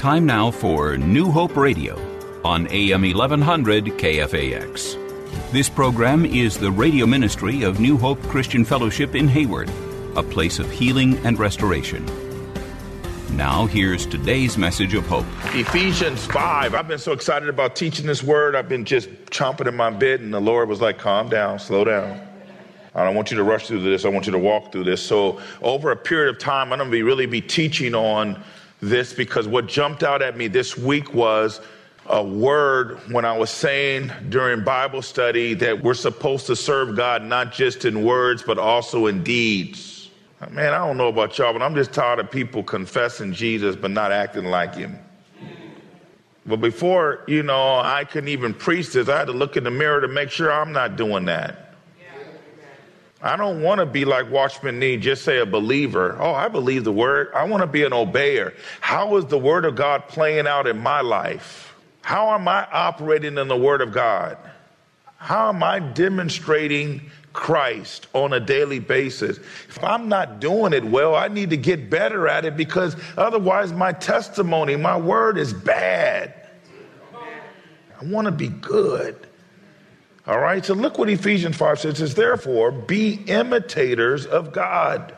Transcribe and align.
Time 0.00 0.24
now 0.24 0.50
for 0.50 0.96
New 0.96 1.30
Hope 1.30 1.58
Radio 1.58 1.94
on 2.42 2.66
AM 2.68 3.02
1100 3.02 3.84
KFAX. 3.84 5.52
This 5.52 5.68
program 5.68 6.24
is 6.24 6.56
the 6.56 6.70
radio 6.70 7.04
ministry 7.04 7.64
of 7.64 7.80
New 7.80 7.98
Hope 7.98 8.18
Christian 8.22 8.64
Fellowship 8.64 9.14
in 9.14 9.28
Hayward, 9.28 9.70
a 10.16 10.22
place 10.22 10.58
of 10.58 10.70
healing 10.70 11.18
and 11.26 11.38
restoration. 11.38 12.02
Now, 13.36 13.66
here's 13.66 14.06
today's 14.06 14.56
message 14.56 14.94
of 14.94 15.06
hope. 15.06 15.26
Ephesians 15.54 16.24
5. 16.28 16.74
I've 16.74 16.88
been 16.88 16.98
so 16.98 17.12
excited 17.12 17.50
about 17.50 17.76
teaching 17.76 18.06
this 18.06 18.22
word. 18.22 18.56
I've 18.56 18.70
been 18.70 18.86
just 18.86 19.10
chomping 19.26 19.68
in 19.68 19.76
my 19.76 19.90
bit, 19.90 20.22
and 20.22 20.32
the 20.32 20.40
Lord 20.40 20.70
was 20.70 20.80
like, 20.80 20.96
calm 20.96 21.28
down, 21.28 21.58
slow 21.58 21.84
down. 21.84 22.26
I 22.94 23.04
don't 23.04 23.14
want 23.14 23.30
you 23.30 23.36
to 23.36 23.44
rush 23.44 23.66
through 23.66 23.82
this. 23.82 24.06
I 24.06 24.08
want 24.08 24.24
you 24.24 24.32
to 24.32 24.38
walk 24.38 24.72
through 24.72 24.84
this. 24.84 25.02
So, 25.02 25.42
over 25.60 25.90
a 25.90 25.96
period 25.96 26.34
of 26.34 26.40
time, 26.40 26.72
I'm 26.72 26.78
going 26.78 26.88
to 26.88 26.90
be 26.90 27.02
really 27.02 27.26
be 27.26 27.42
teaching 27.42 27.94
on 27.94 28.42
this 28.80 29.12
because 29.12 29.46
what 29.46 29.66
jumped 29.66 30.02
out 30.02 30.22
at 30.22 30.36
me 30.36 30.48
this 30.48 30.76
week 30.76 31.12
was 31.14 31.60
a 32.06 32.22
word 32.22 32.98
when 33.12 33.24
I 33.24 33.36
was 33.36 33.50
saying 33.50 34.10
during 34.28 34.64
Bible 34.64 35.02
study 35.02 35.54
that 35.54 35.82
we're 35.82 35.94
supposed 35.94 36.46
to 36.46 36.56
serve 36.56 36.96
God 36.96 37.22
not 37.22 37.52
just 37.52 37.84
in 37.84 38.04
words, 38.04 38.42
but 38.42 38.58
also 38.58 39.06
in 39.06 39.22
deeds. 39.22 40.10
Man, 40.50 40.72
I 40.72 40.78
don't 40.78 40.96
know 40.96 41.08
about 41.08 41.36
y'all, 41.36 41.52
but 41.52 41.62
I'm 41.62 41.74
just 41.74 41.92
tired 41.92 42.18
of 42.18 42.30
people 42.30 42.62
confessing 42.62 43.32
Jesus 43.34 43.76
but 43.76 43.90
not 43.90 44.10
acting 44.10 44.46
like 44.46 44.74
him. 44.74 44.98
But 46.46 46.56
before, 46.56 47.22
you 47.28 47.42
know, 47.42 47.78
I 47.78 48.04
couldn't 48.04 48.30
even 48.30 48.54
preach 48.54 48.92
this, 48.92 49.08
I 49.08 49.18
had 49.18 49.26
to 49.26 49.32
look 49.32 49.56
in 49.56 49.64
the 49.64 49.70
mirror 49.70 50.00
to 50.00 50.08
make 50.08 50.30
sure 50.30 50.50
I'm 50.50 50.72
not 50.72 50.96
doing 50.96 51.26
that. 51.26 51.69
I 53.22 53.36
don't 53.36 53.60
want 53.62 53.80
to 53.80 53.86
be 53.86 54.04
like 54.06 54.30
Watchman 54.30 54.78
Nee, 54.78 54.96
just 54.96 55.24
say 55.24 55.38
a 55.38 55.46
believer. 55.46 56.16
Oh, 56.18 56.32
I 56.32 56.48
believe 56.48 56.84
the 56.84 56.92
word. 56.92 57.30
I 57.34 57.44
want 57.44 57.62
to 57.62 57.66
be 57.66 57.84
an 57.84 57.92
obeyer. 57.92 58.54
How 58.80 59.16
is 59.16 59.26
the 59.26 59.38
word 59.38 59.66
of 59.66 59.74
God 59.74 60.08
playing 60.08 60.46
out 60.46 60.66
in 60.66 60.78
my 60.78 61.02
life? 61.02 61.74
How 62.00 62.30
am 62.30 62.48
I 62.48 62.66
operating 62.72 63.36
in 63.36 63.48
the 63.48 63.56
word 63.56 63.82
of 63.82 63.92
God? 63.92 64.38
How 65.16 65.50
am 65.50 65.62
I 65.62 65.80
demonstrating 65.80 67.10
Christ 67.34 68.06
on 68.14 68.32
a 68.32 68.40
daily 68.40 68.78
basis? 68.78 69.36
If 69.36 69.84
I'm 69.84 70.08
not 70.08 70.40
doing 70.40 70.72
it 70.72 70.82
well, 70.82 71.14
I 71.14 71.28
need 71.28 71.50
to 71.50 71.58
get 71.58 71.90
better 71.90 72.26
at 72.26 72.46
it 72.46 72.56
because 72.56 72.96
otherwise 73.18 73.70
my 73.70 73.92
testimony, 73.92 74.76
my 74.76 74.96
word 74.96 75.36
is 75.36 75.52
bad. 75.52 76.34
I 78.00 78.04
want 78.04 78.24
to 78.24 78.32
be 78.32 78.48
good. 78.48 79.26
All 80.26 80.38
right, 80.38 80.64
so 80.64 80.74
look 80.74 80.98
what 80.98 81.08
Ephesians 81.08 81.56
5 81.56 81.80
says. 81.80 81.94
It 81.94 81.96
says, 81.96 82.14
therefore, 82.14 82.70
be 82.70 83.14
imitators 83.26 84.26
of 84.26 84.52
God. 84.52 85.14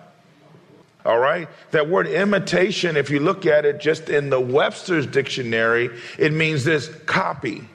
All 1.05 1.19
right, 1.19 1.49
that 1.73 1.89
word 1.89 2.07
imitation, 2.07 2.97
if 2.97 3.11
you 3.11 3.19
look 3.19 3.45
at 3.45 3.65
it 3.65 3.81
just 3.81 4.09
in 4.09 4.31
the 4.31 4.41
Webster's 4.41 5.07
dictionary, 5.07 5.91
it 6.19 6.33
means 6.33 6.63
this 6.63 6.89
copy. 7.07 7.69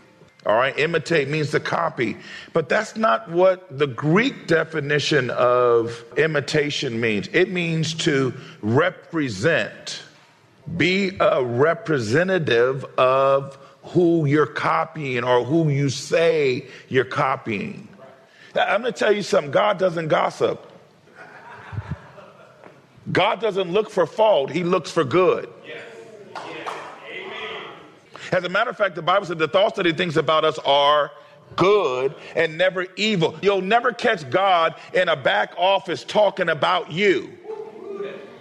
All 0.45 0.55
right, 0.55 0.77
imitate 0.79 1.27
means 1.27 1.51
to 1.51 1.59
copy. 1.59 2.15
But 2.53 2.69
that's 2.69 2.95
not 2.95 3.29
what 3.29 3.77
the 3.77 3.87
Greek 3.87 4.47
definition 4.47 5.29
of 5.29 6.01
imitation 6.15 7.01
means. 7.01 7.27
It 7.33 7.51
means 7.51 7.93
to 7.95 8.33
represent, 8.61 10.01
be 10.77 11.17
a 11.19 11.43
representative 11.43 12.85
of 12.97 13.57
who 13.87 14.25
you're 14.25 14.45
copying 14.45 15.23
or 15.23 15.43
who 15.43 15.69
you 15.69 15.89
say 15.89 16.65
you're 16.89 17.05
copying. 17.05 17.87
I'm 18.55 18.81
going 18.81 18.93
to 18.93 18.97
tell 18.97 19.11
you 19.11 19.21
something 19.21 19.51
God 19.51 19.77
doesn't 19.77 20.07
gossip. 20.07 20.71
God 23.11 23.39
doesn't 23.39 23.71
look 23.71 23.89
for 23.89 24.05
fault, 24.05 24.51
He 24.51 24.63
looks 24.63 24.91
for 24.91 25.03
good. 25.03 25.49
As 28.31 28.43
a 28.43 28.49
matter 28.49 28.69
of 28.69 28.77
fact, 28.77 28.95
the 28.95 29.01
Bible 29.01 29.25
said 29.25 29.37
the 29.37 29.47
thoughts 29.47 29.77
that 29.77 29.85
He 29.85 29.93
thinks 29.93 30.17
about 30.17 30.43
us 30.43 30.59
are 30.59 31.11
good 31.55 32.13
and 32.35 32.57
never 32.57 32.87
evil. 32.97 33.37
You'll 33.41 33.61
never 33.61 33.93
catch 33.93 34.29
God 34.29 34.75
in 34.93 35.07
a 35.07 35.15
back 35.15 35.53
office 35.57 36.03
talking 36.03 36.49
about 36.49 36.91
you. 36.91 37.37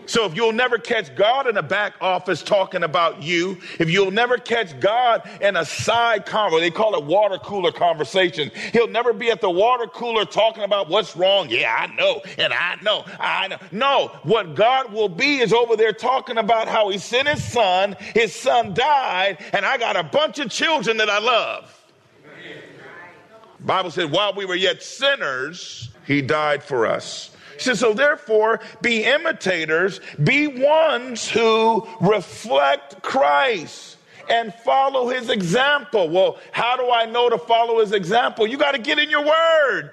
So 0.07 0.25
if 0.25 0.35
you'll 0.35 0.53
never 0.53 0.79
catch 0.79 1.15
God 1.15 1.47
in 1.47 1.57
a 1.57 1.63
back 1.63 1.95
office 2.01 2.43
talking 2.43 2.83
about 2.83 3.23
you, 3.23 3.59
if 3.79 3.91
you'll 3.91 4.11
never 4.11 4.39
catch 4.39 4.79
God 4.81 5.29
in 5.41 5.57
a 5.57 5.65
side 5.65 6.27
conversation, 6.27 6.63
they 6.63 6.71
call 6.71 6.95
it 6.97 7.05
water 7.05 7.39
cooler 7.39 7.73
conversation. 7.73 8.51
He'll 8.73 8.89
never 8.89 9.13
be 9.13 9.31
at 9.31 9.41
the 9.41 9.51
water 9.51 9.87
cooler 9.87 10.25
talking 10.25 10.63
about 10.63 10.89
what's 10.89 11.17
wrong. 11.17 11.49
Yeah, 11.51 11.75
I 11.77 11.95
know, 11.95 12.23
and 12.39 12.53
I 12.53 12.77
know, 12.83 13.05
I 13.19 13.49
know. 13.49 13.59
No, 13.73 14.09
what 14.23 14.55
God 14.55 14.93
will 14.93 15.09
be 15.09 15.39
is 15.39 15.53
over 15.53 15.77
there 15.77 15.93
talking 15.93 16.39
about 16.39 16.69
how 16.69 16.89
he 16.89 16.99
sent 16.99 17.29
his 17.29 17.45
son, 17.45 17.97
his 18.15 18.35
son 18.35 18.75
died, 18.75 19.39
and 19.53 19.65
I 19.65 19.77
got 19.77 19.97
a 19.97 20.05
bunch 20.05 20.39
of 20.39 20.51
children 20.51 20.99
that 20.99 21.11
I 21.11 21.19
love. 21.19 21.73
Bible 23.61 23.91
said, 23.91 24.13
while 24.13 24.33
we 24.33 24.45
were 24.45 24.55
yet 24.55 24.83
sinners, 24.83 25.91
he 26.07 26.23
died 26.23 26.63
for 26.63 26.87
us. 26.87 27.36
Says, 27.59 27.81
so 27.81 27.95
therefore, 27.95 28.61
be 28.83 29.05
imitators, 29.05 30.01
be 30.23 30.47
ones 30.47 31.29
who 31.29 31.87
reflect 32.01 33.03
Christ 33.03 33.97
and 34.29 34.53
follow 34.53 35.09
his 35.09 35.31
example. 35.31 36.09
Well, 36.09 36.39
how 36.53 36.77
do 36.77 36.91
I 36.91 37.07
know 37.07 37.29
to 37.29 37.39
follow 37.39 37.81
his 37.81 37.93
example? 37.93 38.47
You 38.47 38.59
got 38.59 38.73
to 38.73 38.81
get 38.81 38.99
in 38.99 39.11
your 39.11 39.25
word. 39.25 39.93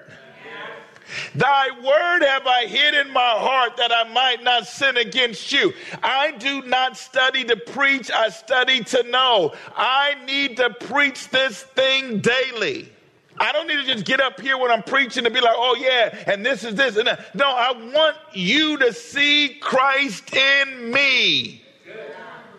Thy 1.34 1.68
word 1.70 2.26
have 2.26 2.46
I 2.46 2.66
hid 2.66 2.94
in 2.94 3.12
my 3.12 3.20
heart 3.20 3.76
that 3.76 3.92
I 3.92 4.04
might 4.12 4.42
not 4.42 4.66
sin 4.66 4.96
against 4.96 5.52
you. 5.52 5.72
I 6.02 6.32
do 6.32 6.62
not 6.62 6.96
study 6.96 7.44
to 7.44 7.56
preach, 7.56 8.10
I 8.10 8.30
study 8.30 8.82
to 8.84 9.02
know. 9.04 9.54
I 9.76 10.14
need 10.26 10.56
to 10.56 10.70
preach 10.70 11.28
this 11.28 11.62
thing 11.62 12.20
daily. 12.20 12.93
I 13.38 13.52
don't 13.52 13.66
need 13.66 13.76
to 13.76 13.84
just 13.84 14.04
get 14.04 14.20
up 14.20 14.40
here 14.40 14.56
when 14.56 14.70
I'm 14.70 14.82
preaching 14.82 15.24
to 15.24 15.30
be 15.30 15.40
like, 15.40 15.54
oh, 15.56 15.76
yeah, 15.78 16.24
and 16.32 16.46
this 16.46 16.62
is 16.62 16.74
this 16.74 16.96
and 16.96 17.08
that. 17.08 17.34
No, 17.34 17.46
I 17.46 17.72
want 17.72 18.16
you 18.32 18.78
to 18.78 18.92
see 18.92 19.58
Christ 19.60 20.34
in 20.34 20.92
me. 20.92 21.62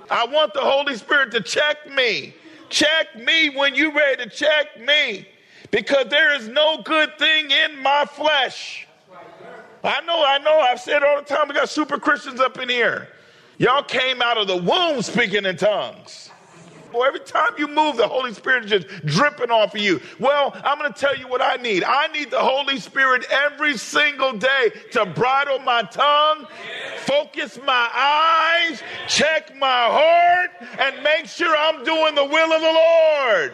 I 0.09 0.25
want 0.25 0.53
the 0.53 0.61
Holy 0.61 0.95
Spirit 0.95 1.31
to 1.31 1.41
check 1.41 1.89
me. 1.89 2.33
Check 2.69 3.15
me 3.15 3.49
when 3.49 3.75
you're 3.75 3.93
ready 3.93 4.23
to 4.23 4.29
check 4.29 4.79
me 4.79 5.27
because 5.71 6.07
there 6.09 6.35
is 6.35 6.47
no 6.47 6.81
good 6.83 7.17
thing 7.17 7.51
in 7.51 7.81
my 7.81 8.05
flesh. 8.05 8.87
I 9.83 10.01
know, 10.01 10.23
I 10.25 10.39
know, 10.39 10.59
I've 10.59 10.79
said 10.79 10.97
it 10.97 11.03
all 11.03 11.17
the 11.21 11.25
time, 11.25 11.47
we 11.47 11.53
got 11.53 11.69
super 11.69 11.99
Christians 11.99 12.39
up 12.39 12.57
in 12.57 12.69
here. 12.69 13.09
Y'all 13.57 13.83
came 13.83 14.21
out 14.21 14.37
of 14.37 14.47
the 14.47 14.57
womb 14.57 15.01
speaking 15.01 15.45
in 15.45 15.57
tongues. 15.57 16.31
Boy, 16.95 17.07
every 17.07 17.19
time 17.19 17.51
you 17.57 17.67
move, 17.67 17.97
the 17.97 18.07
Holy 18.07 18.33
Spirit 18.33 18.63
is 18.63 18.71
just 18.71 19.05
dripping 19.05 19.51
off 19.51 19.75
of 19.75 19.81
you. 19.81 19.99
Well, 20.17 20.53
I'm 20.63 20.79
going 20.79 20.93
to 20.93 20.97
tell 20.97 21.13
you 21.13 21.27
what 21.27 21.41
I 21.41 21.57
need. 21.57 21.83
I 21.83 22.07
need 22.07 22.31
the 22.31 22.39
Holy 22.39 22.79
Spirit 22.79 23.25
every 23.29 23.77
single 23.77 24.31
day 24.31 24.71
to 24.91 25.05
bridle 25.05 25.59
my 25.59 25.81
tongue, 25.81 26.47
focus 26.99 27.59
my 27.65 27.89
eyes, 27.93 28.81
check 29.09 29.53
my 29.57 29.67
heart, 29.67 30.51
and 30.79 31.03
make 31.03 31.25
sure 31.25 31.53
I'm 31.53 31.83
doing 31.83 32.15
the 32.15 32.23
will 32.23 32.53
of 32.53 32.61
the 32.61 32.71
Lord. 32.71 33.53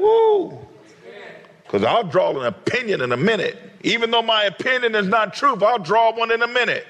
Woo. 0.00 0.58
Because 1.62 1.84
I'll 1.84 2.02
draw 2.02 2.36
an 2.40 2.46
opinion 2.46 3.02
in 3.02 3.12
a 3.12 3.16
minute. 3.16 3.56
Even 3.84 4.10
though 4.10 4.22
my 4.22 4.44
opinion 4.44 4.96
is 4.96 5.06
not 5.06 5.32
true, 5.32 5.56
I'll 5.64 5.78
draw 5.78 6.12
one 6.12 6.32
in 6.32 6.42
a 6.42 6.48
minute. 6.48 6.88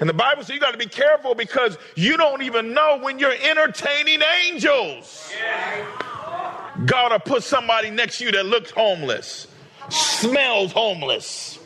And 0.00 0.08
the 0.08 0.14
Bible 0.14 0.42
says 0.42 0.54
you 0.54 0.60
got 0.60 0.72
to 0.72 0.78
be 0.78 0.86
careful 0.86 1.34
because 1.34 1.76
you 1.94 2.16
don't 2.16 2.42
even 2.42 2.72
know 2.72 2.98
when 3.00 3.18
you're 3.18 3.34
entertaining 3.42 4.22
angels. 4.46 5.30
God 6.86 7.12
will 7.12 7.18
put 7.18 7.42
somebody 7.42 7.90
next 7.90 8.18
to 8.18 8.24
you 8.24 8.32
that 8.32 8.46
looks 8.46 8.70
homeless, 8.70 9.46
smells 9.90 10.72
homeless, 10.72 11.58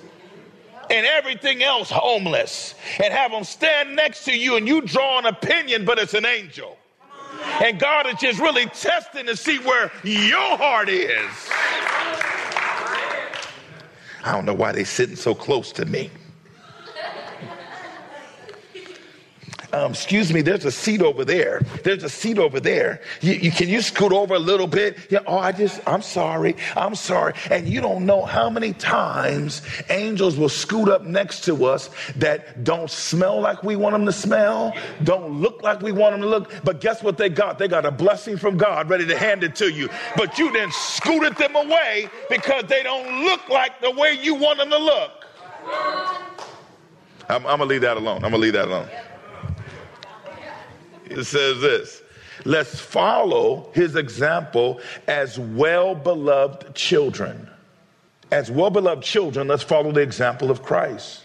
and 0.90 1.06
everything 1.06 1.62
else 1.62 1.90
homeless, 1.90 2.74
and 3.02 3.14
have 3.14 3.30
them 3.30 3.44
stand 3.44 3.94
next 3.94 4.24
to 4.24 4.36
you 4.36 4.56
and 4.56 4.66
you 4.66 4.80
draw 4.80 5.18
an 5.18 5.26
opinion, 5.26 5.84
but 5.84 5.98
it's 5.98 6.14
an 6.14 6.26
angel. 6.26 6.76
And 7.62 7.78
God 7.78 8.06
is 8.06 8.16
just 8.20 8.40
really 8.40 8.66
testing 8.66 9.26
to 9.26 9.36
see 9.36 9.58
where 9.58 9.92
your 10.02 10.56
heart 10.56 10.88
is. 10.88 11.30
I 14.24 14.32
don't 14.32 14.44
know 14.44 14.54
why 14.54 14.72
they're 14.72 14.84
sitting 14.84 15.16
so 15.16 15.34
close 15.34 15.70
to 15.72 15.84
me. 15.84 16.10
Um, 19.74 19.90
excuse 19.90 20.32
me, 20.32 20.40
there's 20.40 20.64
a 20.64 20.70
seat 20.70 21.02
over 21.02 21.24
there. 21.24 21.60
There's 21.82 22.04
a 22.04 22.08
seat 22.08 22.38
over 22.38 22.60
there. 22.60 23.00
You, 23.20 23.32
you, 23.32 23.50
can 23.50 23.68
you 23.68 23.82
scoot 23.82 24.12
over 24.12 24.34
a 24.34 24.38
little 24.38 24.68
bit? 24.68 24.96
Yeah, 25.10 25.18
oh, 25.26 25.38
I 25.38 25.50
just, 25.50 25.80
I'm 25.84 26.00
sorry. 26.00 26.54
I'm 26.76 26.94
sorry. 26.94 27.34
And 27.50 27.68
you 27.68 27.80
don't 27.80 28.06
know 28.06 28.24
how 28.24 28.48
many 28.48 28.72
times 28.72 29.62
angels 29.90 30.36
will 30.36 30.48
scoot 30.48 30.88
up 30.88 31.02
next 31.02 31.44
to 31.46 31.64
us 31.64 31.90
that 32.16 32.62
don't 32.62 32.88
smell 32.88 33.40
like 33.40 33.64
we 33.64 33.74
want 33.74 33.94
them 33.94 34.06
to 34.06 34.12
smell, 34.12 34.72
don't 35.02 35.40
look 35.40 35.62
like 35.64 35.80
we 35.82 35.90
want 35.90 36.12
them 36.12 36.20
to 36.20 36.28
look. 36.28 36.52
But 36.62 36.80
guess 36.80 37.02
what 37.02 37.18
they 37.18 37.28
got? 37.28 37.58
They 37.58 37.66
got 37.66 37.84
a 37.84 37.90
blessing 37.90 38.36
from 38.36 38.56
God 38.56 38.88
ready 38.88 39.06
to 39.06 39.18
hand 39.18 39.42
it 39.42 39.56
to 39.56 39.72
you. 39.72 39.88
But 40.16 40.38
you 40.38 40.52
then 40.52 40.70
scooted 40.70 41.36
them 41.36 41.56
away 41.56 42.08
because 42.30 42.64
they 42.68 42.84
don't 42.84 43.24
look 43.24 43.48
like 43.48 43.80
the 43.80 43.90
way 43.90 44.12
you 44.22 44.36
want 44.36 44.58
them 44.58 44.70
to 44.70 44.78
look. 44.78 45.10
I'm, 47.28 47.44
I'm 47.46 47.56
going 47.56 47.58
to 47.58 47.64
leave 47.64 47.80
that 47.80 47.96
alone. 47.96 48.16
I'm 48.16 48.30
going 48.30 48.32
to 48.34 48.38
leave 48.38 48.52
that 48.52 48.68
alone. 48.68 48.88
It 51.16 51.24
says 51.24 51.60
this 51.60 52.02
let's 52.44 52.80
follow 52.80 53.70
his 53.74 53.96
example 53.96 54.80
as 55.06 55.38
well 55.38 55.94
beloved 55.94 56.74
children. 56.74 57.48
As 58.30 58.50
well 58.50 58.70
beloved 58.70 59.04
children, 59.04 59.48
let's 59.48 59.62
follow 59.62 59.92
the 59.92 60.00
example 60.00 60.50
of 60.50 60.62
Christ. 60.62 61.24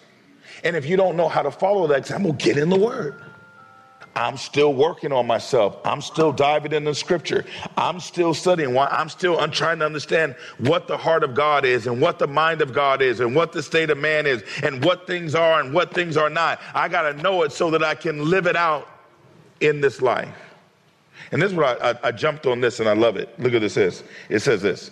And 0.63 0.75
if 0.75 0.85
you 0.85 0.97
don't 0.97 1.15
know 1.15 1.29
how 1.29 1.41
to 1.41 1.51
follow 1.51 1.87
that 1.87 1.97
example, 1.97 2.33
get 2.33 2.57
in 2.57 2.69
the 2.69 2.77
word. 2.77 3.21
I'm 4.15 4.37
still 4.37 4.73
working 4.73 5.13
on 5.13 5.27
myself. 5.27 5.77
I'm 5.85 6.01
still 6.01 6.31
diving 6.31 6.73
into 6.73 6.93
scripture. 6.93 7.45
I'm 7.77 7.99
still 7.99 8.33
studying. 8.33 8.77
I'm 8.77 9.07
still 9.07 9.39
I'm 9.39 9.51
trying 9.51 9.79
to 9.79 9.85
understand 9.85 10.35
what 10.57 10.87
the 10.87 10.97
heart 10.97 11.23
of 11.23 11.33
God 11.33 11.63
is 11.63 11.87
and 11.87 12.01
what 12.01 12.19
the 12.19 12.27
mind 12.27 12.61
of 12.61 12.73
God 12.73 13.01
is 13.01 13.21
and 13.21 13.33
what 13.33 13.53
the 13.53 13.63
state 13.63 13.89
of 13.89 13.97
man 13.97 14.25
is 14.25 14.43
and 14.61 14.83
what 14.83 15.07
things 15.07 15.35
are 15.35 15.61
and 15.61 15.73
what 15.73 15.93
things 15.93 16.17
are 16.17 16.29
not. 16.29 16.59
I 16.73 16.89
got 16.89 17.03
to 17.03 17.13
know 17.21 17.43
it 17.43 17.51
so 17.51 17.71
that 17.71 17.83
I 17.83 17.95
can 17.95 18.29
live 18.29 18.45
it 18.45 18.57
out 18.57 18.87
in 19.61 19.81
this 19.81 20.01
life. 20.01 20.35
And 21.31 21.41
this 21.41 21.51
is 21.51 21.57
what 21.57 21.81
I, 21.81 21.91
I, 21.91 21.95
I 22.05 22.11
jumped 22.11 22.45
on 22.45 22.61
this 22.61 22.79
and 22.79 22.89
I 22.89 22.93
love 22.93 23.17
it. 23.17 23.37
Look 23.39 23.53
at 23.53 23.61
this 23.61 23.77
is. 23.77 24.03
It 24.29 24.39
says 24.39 24.61
this. 24.61 24.91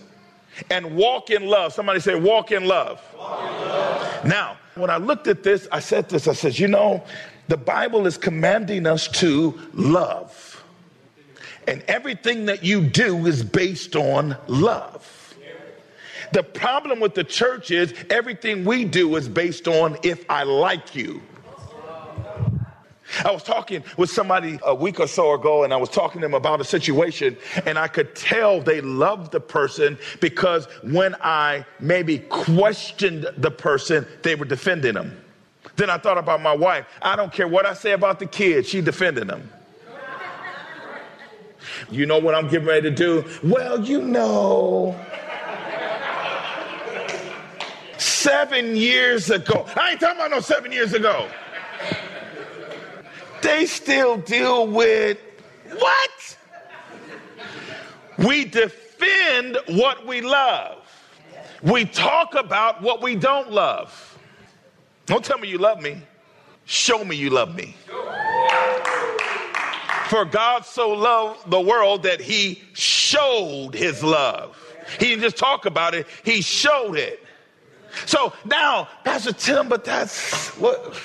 And 0.70 0.96
walk 0.96 1.30
in 1.30 1.46
love. 1.48 1.74
Somebody 1.74 2.00
say, 2.00 2.16
walk 2.16 2.52
in 2.52 2.66
love. 2.66 3.02
Walk 3.18 3.40
in 3.42 3.68
love. 3.68 4.26
Now, 4.26 4.58
when 4.76 4.90
I 4.90 4.98
looked 4.98 5.28
at 5.28 5.44
this, 5.44 5.68
I 5.72 5.80
said 5.80 6.10
this. 6.10 6.28
I 6.28 6.34
said, 6.34 6.58
you 6.58 6.68
know, 6.68 7.04
the 7.48 7.58
Bible 7.58 8.08
is 8.08 8.18
commanding 8.18 8.86
us 8.86 9.08
to 9.20 9.60
love. 9.74 10.64
And 11.68 11.84
everything 11.88 12.46
that 12.46 12.64
you 12.64 12.82
do 12.82 13.26
is 13.26 13.44
based 13.44 13.96
on 13.96 14.38
love. 14.48 15.36
The 16.34 16.44
problem 16.44 17.00
with 17.00 17.14
the 17.14 17.24
church 17.24 17.72
is 17.72 17.94
everything 18.10 18.66
we 18.66 18.84
do 18.84 19.16
is 19.16 19.30
based 19.30 19.68
on 19.68 19.98
if 20.04 20.30
I 20.30 20.44
like 20.44 20.96
you. 20.96 21.22
I 23.26 23.32
was 23.32 23.44
talking 23.44 23.84
with 23.98 24.10
somebody 24.10 24.60
a 24.66 24.76
week 24.76 25.00
or 25.00 25.08
so 25.08 25.34
ago, 25.34 25.64
and 25.64 25.74
I 25.74 25.78
was 25.78 25.90
talking 25.90 26.22
to 26.22 26.26
them 26.26 26.34
about 26.34 26.62
a 26.62 26.64
situation, 26.64 27.38
and 27.66 27.78
I 27.78 27.88
could 27.88 28.16
tell 28.16 28.62
they 28.62 28.82
loved 28.82 29.32
the 29.32 29.40
person 29.40 29.98
because 30.20 30.66
when 30.84 31.16
I 31.22 31.66
maybe 31.80 32.20
questioned 32.20 33.28
the 33.38 33.52
person, 33.52 34.06
they 34.24 34.36
were 34.36 34.46
defending 34.46 34.94
them. 34.94 35.20
Then 35.76 35.90
I 35.90 35.98
thought 35.98 36.18
about 36.18 36.42
my 36.42 36.56
wife. 36.56 36.86
I 37.02 37.16
don't 37.16 37.32
care 37.32 37.48
what 37.48 37.66
I 37.66 37.74
say 37.74 37.92
about 37.92 38.20
the 38.20 38.26
kids, 38.26 38.68
she 38.68 38.82
defending 38.82 39.28
them. 39.28 39.50
You 41.92 42.06
know 42.06 42.18
what 42.18 42.34
I'm 42.34 42.48
getting 42.48 42.68
ready 42.68 42.90
to 42.90 42.96
do? 42.96 43.26
Well, 43.44 43.84
you 43.84 44.02
know. 44.02 45.00
Seven 47.98 48.76
years 48.76 49.30
ago. 49.30 49.66
I 49.76 49.92
ain't 49.92 50.00
talking 50.00 50.18
about 50.18 50.32
no 50.32 50.40
seven 50.40 50.72
years 50.72 50.94
ago 50.94 51.30
they 53.42 53.66
still 53.66 54.18
deal 54.18 54.68
with 54.68 55.18
what? 55.72 56.38
We 58.18 58.46
defend 58.46 59.58
what 59.68 60.06
we 60.06 60.22
love. 60.22 60.84
We 61.62 61.86
talk 61.86 62.36
about 62.36 62.82
what 62.82 63.02
we 63.02 63.16
don't 63.16 63.52
love. 63.52 64.18
Don't 65.06 65.24
tell 65.24 65.38
me 65.38 65.48
you 65.48 65.58
love 65.58 65.82
me. 65.82 66.02
Show 66.66 67.04
me 67.04 67.16
you 67.16 67.30
love 67.30 67.56
me. 67.56 67.76
For 70.10 70.26
God 70.26 70.66
so 70.66 70.90
loved 70.90 71.50
the 71.50 71.60
world 71.60 72.04
that 72.04 72.22
he 72.22 72.64
showed 72.74 73.74
his 73.74 74.04
love. 74.04 74.58
He 75.00 75.08
didn't 75.08 75.22
just 75.22 75.38
talk 75.38 75.66
about 75.66 75.94
it, 75.94 76.08
he 76.24 76.42
showed 76.42 76.98
it. 76.98 77.24
So 78.06 78.34
now, 78.46 78.88
Pastor 79.04 79.34
Tim, 79.34 79.68
but 79.68 79.84
that's 79.84 80.50
what 80.58 80.96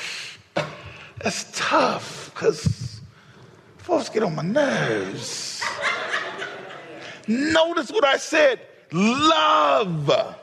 that's 1.23 1.51
tough 1.53 2.22
because 2.33 3.01
folks 3.79 4.09
get 4.09 4.23
on 4.23 4.35
my 4.35 4.43
nerves. 4.43 5.63
Notice 7.29 7.91
what 7.91 8.05
I 8.05 8.17
said 8.17 8.61
love. 8.93 10.37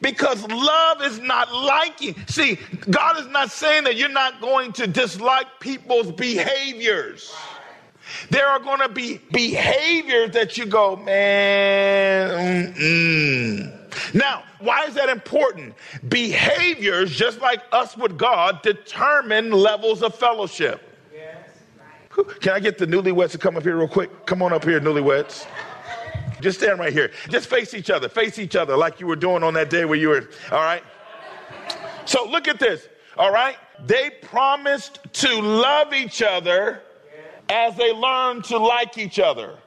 Because 0.00 0.42
love 0.48 1.02
is 1.02 1.18
not 1.18 1.52
liking. 1.52 2.14
See, 2.26 2.58
God 2.88 3.20
is 3.20 3.26
not 3.26 3.50
saying 3.50 3.84
that 3.84 3.96
you're 3.96 4.08
not 4.08 4.40
going 4.40 4.72
to 4.74 4.86
dislike 4.86 5.46
people's 5.60 6.10
behaviors. 6.12 7.34
There 8.30 8.46
are 8.46 8.58
going 8.58 8.80
to 8.80 8.88
be 8.88 9.20
behaviors 9.30 10.32
that 10.32 10.56
you 10.56 10.66
go, 10.66 10.96
man. 10.96 12.72
Mm-mm. 12.74 14.14
Now, 14.14 14.42
why 14.58 14.84
is 14.86 14.94
that 14.94 15.08
important? 15.08 15.74
Behaviors, 16.08 17.14
just 17.14 17.40
like 17.40 17.62
us 17.72 17.96
with 17.96 18.16
God, 18.16 18.62
determine 18.62 19.52
levels 19.52 20.02
of 20.02 20.14
fellowship. 20.14 20.89
Can 22.40 22.52
I 22.52 22.60
get 22.60 22.78
the 22.78 22.86
newlyweds 22.86 23.30
to 23.32 23.38
come 23.38 23.56
up 23.56 23.62
here 23.62 23.76
real 23.76 23.88
quick? 23.88 24.26
Come 24.26 24.42
on 24.42 24.52
up 24.52 24.64
here, 24.64 24.80
newlyweds. 24.80 25.46
Just 26.40 26.60
stand 26.60 26.78
right 26.78 26.92
here. 26.92 27.10
Just 27.28 27.48
face 27.48 27.74
each 27.74 27.90
other. 27.90 28.08
Face 28.08 28.38
each 28.38 28.56
other 28.56 28.76
like 28.76 28.98
you 28.98 29.06
were 29.06 29.16
doing 29.16 29.42
on 29.42 29.54
that 29.54 29.70
day 29.70 29.84
where 29.84 29.98
you 29.98 30.08
were, 30.08 30.28
all 30.50 30.62
right? 30.62 30.82
So 32.06 32.24
look 32.24 32.48
at 32.48 32.58
this, 32.58 32.88
all 33.16 33.32
right? 33.32 33.56
They 33.86 34.10
promised 34.22 35.00
to 35.12 35.40
love 35.40 35.92
each 35.92 36.22
other 36.22 36.82
as 37.48 37.76
they 37.76 37.92
learned 37.92 38.44
to 38.44 38.58
like 38.58 38.98
each 38.98 39.18
other. 39.18 39.58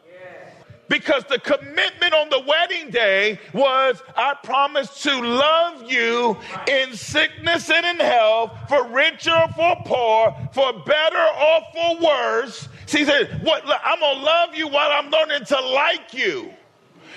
Because 0.93 1.23
the 1.23 1.39
commitment 1.39 2.13
on 2.13 2.29
the 2.29 2.43
wedding 2.47 2.91
day 2.91 3.39
was, 3.51 3.99
I 4.15 4.35
promise 4.43 5.01
to 5.01 5.21
love 5.21 5.91
you 5.91 6.37
in 6.67 6.93
sickness 6.93 7.71
and 7.71 7.83
in 7.83 8.05
health, 8.05 8.51
for 8.69 8.87
richer 8.89 9.31
or 9.31 9.47
for 9.53 9.75
poor, 9.87 10.35
for 10.53 10.71
better 10.85 11.17
or 11.17 11.61
for 11.73 11.97
worse. 11.99 12.69
See, 12.85 13.05
said, 13.05 13.43
what, 13.43 13.63
I'm 13.83 13.99
going 14.01 14.19
to 14.19 14.23
love 14.23 14.53
you 14.53 14.67
while 14.67 14.91
I'm 14.91 15.09
learning 15.09 15.45
to 15.45 15.59
like 15.61 16.13
you, 16.13 16.53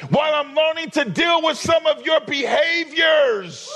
while 0.08 0.32
I'm 0.34 0.54
learning 0.54 0.88
to 0.92 1.04
deal 1.10 1.42
with 1.42 1.58
some 1.58 1.84
of 1.84 2.00
your 2.00 2.20
behaviors 2.22 3.70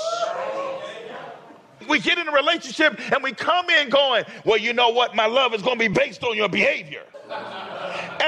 we 1.89 1.99
get 1.99 2.17
in 2.17 2.27
a 2.27 2.31
relationship 2.31 2.99
and 3.11 3.21
we 3.23 3.33
come 3.33 3.69
in 3.69 3.89
going, 3.89 4.23
well, 4.45 4.57
you 4.57 4.71
know 4.71 4.89
what? 4.89 5.15
My 5.15 5.25
love 5.25 5.53
is 5.53 5.61
going 5.61 5.77
to 5.77 5.89
be 5.89 5.93
based 5.93 6.23
on 6.23 6.37
your 6.37 6.47
behavior 6.47 7.03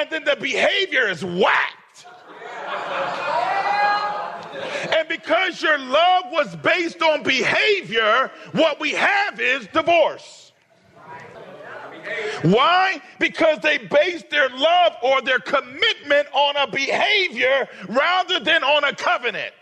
and 0.04 0.12
then 0.12 0.24
the 0.26 0.36
behavior 0.36 1.08
is 1.08 1.24
whacked. 1.24 2.06
And 4.94 5.08
because 5.08 5.62
your 5.62 5.80
love 5.80 6.26
was 6.30 6.54
based 6.58 7.02
on 7.02 7.24
behavior, 7.24 8.30
what 8.52 8.82
we 8.82 8.92
have 8.92 9.40
is 9.40 9.66
divorce. 9.68 10.52
Why? 12.42 13.02
Because 13.18 13.60
they 13.60 13.78
based 13.78 14.30
their 14.30 14.50
love 14.50 14.94
or 15.02 15.22
their 15.22 15.40
commitment 15.40 16.28
on 16.34 16.58
a 16.58 16.70
behavior 16.70 17.70
rather 17.88 18.42
than 18.42 18.62
on 18.64 18.84
a 18.84 18.94
covenant. 18.94 19.54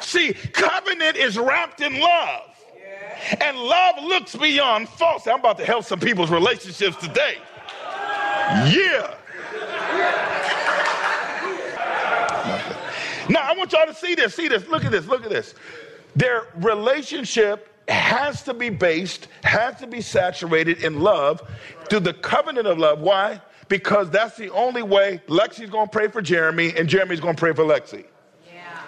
See, 0.00 0.32
covenant 0.32 1.16
is 1.16 1.38
wrapped 1.38 1.80
in 1.80 2.00
love. 2.00 2.50
And 3.40 3.56
love 3.56 3.96
looks 4.02 4.34
beyond 4.36 4.88
false. 4.88 5.26
I'm 5.26 5.40
about 5.40 5.58
to 5.58 5.64
help 5.64 5.84
some 5.84 6.00
people's 6.00 6.30
relationships 6.30 6.96
today. 6.96 7.36
Yeah. 8.66 9.14
Now, 13.28 13.42
I 13.42 13.54
want 13.56 13.72
y'all 13.72 13.86
to 13.86 13.94
see 13.94 14.14
this. 14.16 14.34
See 14.34 14.48
this. 14.48 14.66
Look 14.66 14.84
at 14.84 14.90
this. 14.90 15.06
Look 15.06 15.22
at 15.24 15.30
this. 15.30 15.54
Their 16.16 16.48
relationship 16.56 17.68
has 17.88 18.42
to 18.44 18.54
be 18.54 18.70
based, 18.70 19.28
has 19.44 19.78
to 19.78 19.86
be 19.86 20.00
saturated 20.00 20.82
in 20.82 21.00
love 21.00 21.40
through 21.88 22.00
the 22.00 22.14
covenant 22.14 22.66
of 22.66 22.78
love. 22.78 23.00
Why? 23.00 23.40
Because 23.68 24.10
that's 24.10 24.36
the 24.36 24.50
only 24.50 24.82
way 24.82 25.22
Lexi's 25.28 25.70
going 25.70 25.86
to 25.86 25.92
pray 25.92 26.08
for 26.08 26.20
Jeremy 26.20 26.72
and 26.76 26.88
Jeremy's 26.88 27.20
going 27.20 27.36
to 27.36 27.40
pray 27.40 27.52
for 27.52 27.64
Lexi. 27.64 28.04
Yeah. 28.52 28.82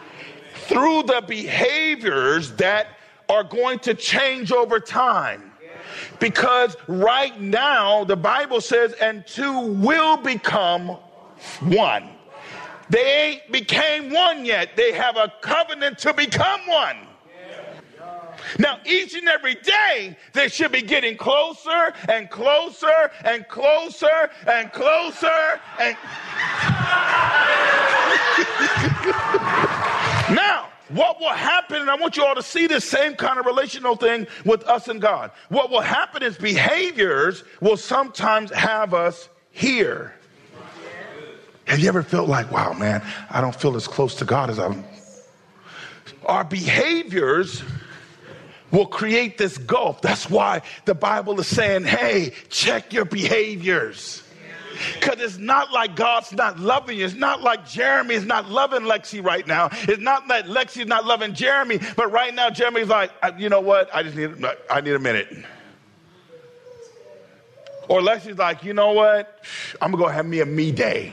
Through 0.54 1.04
the 1.04 1.22
behaviors 1.26 2.52
that 2.52 2.88
are 3.32 3.42
going 3.42 3.80
to 3.80 3.94
change 3.94 4.52
over 4.52 4.78
time. 4.78 5.50
Because 6.20 6.76
right 6.86 7.40
now, 7.40 8.04
the 8.04 8.16
Bible 8.16 8.60
says, 8.60 8.92
and 8.94 9.26
two 9.26 9.58
will 9.58 10.18
become 10.18 10.88
one. 11.60 12.10
They 12.90 13.00
ain't 13.00 13.50
became 13.50 14.12
one 14.12 14.44
yet. 14.44 14.76
They 14.76 14.92
have 14.92 15.16
a 15.16 15.32
covenant 15.40 15.98
to 16.00 16.12
become 16.12 16.60
one. 16.66 16.96
Now, 18.58 18.80
each 18.84 19.14
and 19.14 19.28
every 19.28 19.54
day, 19.54 20.16
they 20.32 20.48
should 20.48 20.72
be 20.72 20.82
getting 20.82 21.16
closer 21.16 21.94
and 22.08 22.28
closer 22.28 23.10
and 23.24 23.46
closer 23.48 24.30
and 24.46 24.72
closer 24.72 25.60
and. 25.78 25.96
now, 30.36 30.71
what 30.92 31.20
will 31.20 31.30
happen, 31.30 31.80
and 31.80 31.90
I 31.90 31.94
want 31.96 32.16
you 32.16 32.24
all 32.24 32.34
to 32.34 32.42
see 32.42 32.66
this 32.66 32.84
same 32.84 33.14
kind 33.14 33.38
of 33.38 33.46
relational 33.46 33.96
thing 33.96 34.26
with 34.44 34.66
us 34.68 34.88
and 34.88 35.00
God. 35.00 35.30
What 35.48 35.70
will 35.70 35.80
happen 35.80 36.22
is 36.22 36.36
behaviors 36.36 37.44
will 37.60 37.76
sometimes 37.76 38.50
have 38.52 38.94
us 38.94 39.28
here. 39.50 40.14
Have 41.66 41.78
you 41.78 41.88
ever 41.88 42.02
felt 42.02 42.28
like, 42.28 42.50
wow, 42.50 42.72
man, 42.72 43.02
I 43.30 43.40
don't 43.40 43.54
feel 43.54 43.76
as 43.76 43.86
close 43.86 44.16
to 44.16 44.24
God 44.24 44.50
as 44.50 44.58
I'm. 44.58 44.84
Our 46.26 46.44
behaviors 46.44 47.62
will 48.70 48.86
create 48.86 49.38
this 49.38 49.58
gulf. 49.58 50.02
That's 50.02 50.28
why 50.28 50.62
the 50.84 50.94
Bible 50.94 51.38
is 51.40 51.46
saying, 51.46 51.84
hey, 51.84 52.32
check 52.48 52.92
your 52.92 53.04
behaviors. 53.04 54.22
Because 54.94 55.20
it's 55.20 55.38
not 55.38 55.72
like 55.72 55.96
God's 55.96 56.32
not 56.32 56.58
loving 56.58 56.98
you. 56.98 57.04
It's 57.04 57.14
not 57.14 57.42
like 57.42 57.66
Jeremy 57.66 58.14
is 58.14 58.24
not 58.24 58.48
loving 58.48 58.82
Lexi 58.82 59.24
right 59.24 59.46
now. 59.46 59.68
It's 59.72 60.02
not 60.02 60.28
that 60.28 60.46
Lexi's 60.46 60.86
not 60.86 61.04
loving 61.04 61.34
Jeremy, 61.34 61.78
but 61.96 62.10
right 62.10 62.34
now 62.34 62.50
Jeremy's 62.50 62.88
like, 62.88 63.10
you 63.38 63.48
know 63.48 63.60
what? 63.60 63.88
I 63.94 64.02
just 64.02 64.16
need, 64.16 64.30
I 64.70 64.80
need 64.80 64.94
a 64.94 64.98
minute. 64.98 65.28
Or 67.88 68.00
Lexi's 68.00 68.38
like, 68.38 68.64
you 68.64 68.72
know 68.72 68.92
what? 68.92 69.44
I'm 69.80 69.90
going 69.90 70.02
to 70.02 70.08
go 70.08 70.12
have 70.12 70.26
me 70.26 70.40
a 70.40 70.46
me 70.46 70.72
day. 70.72 71.12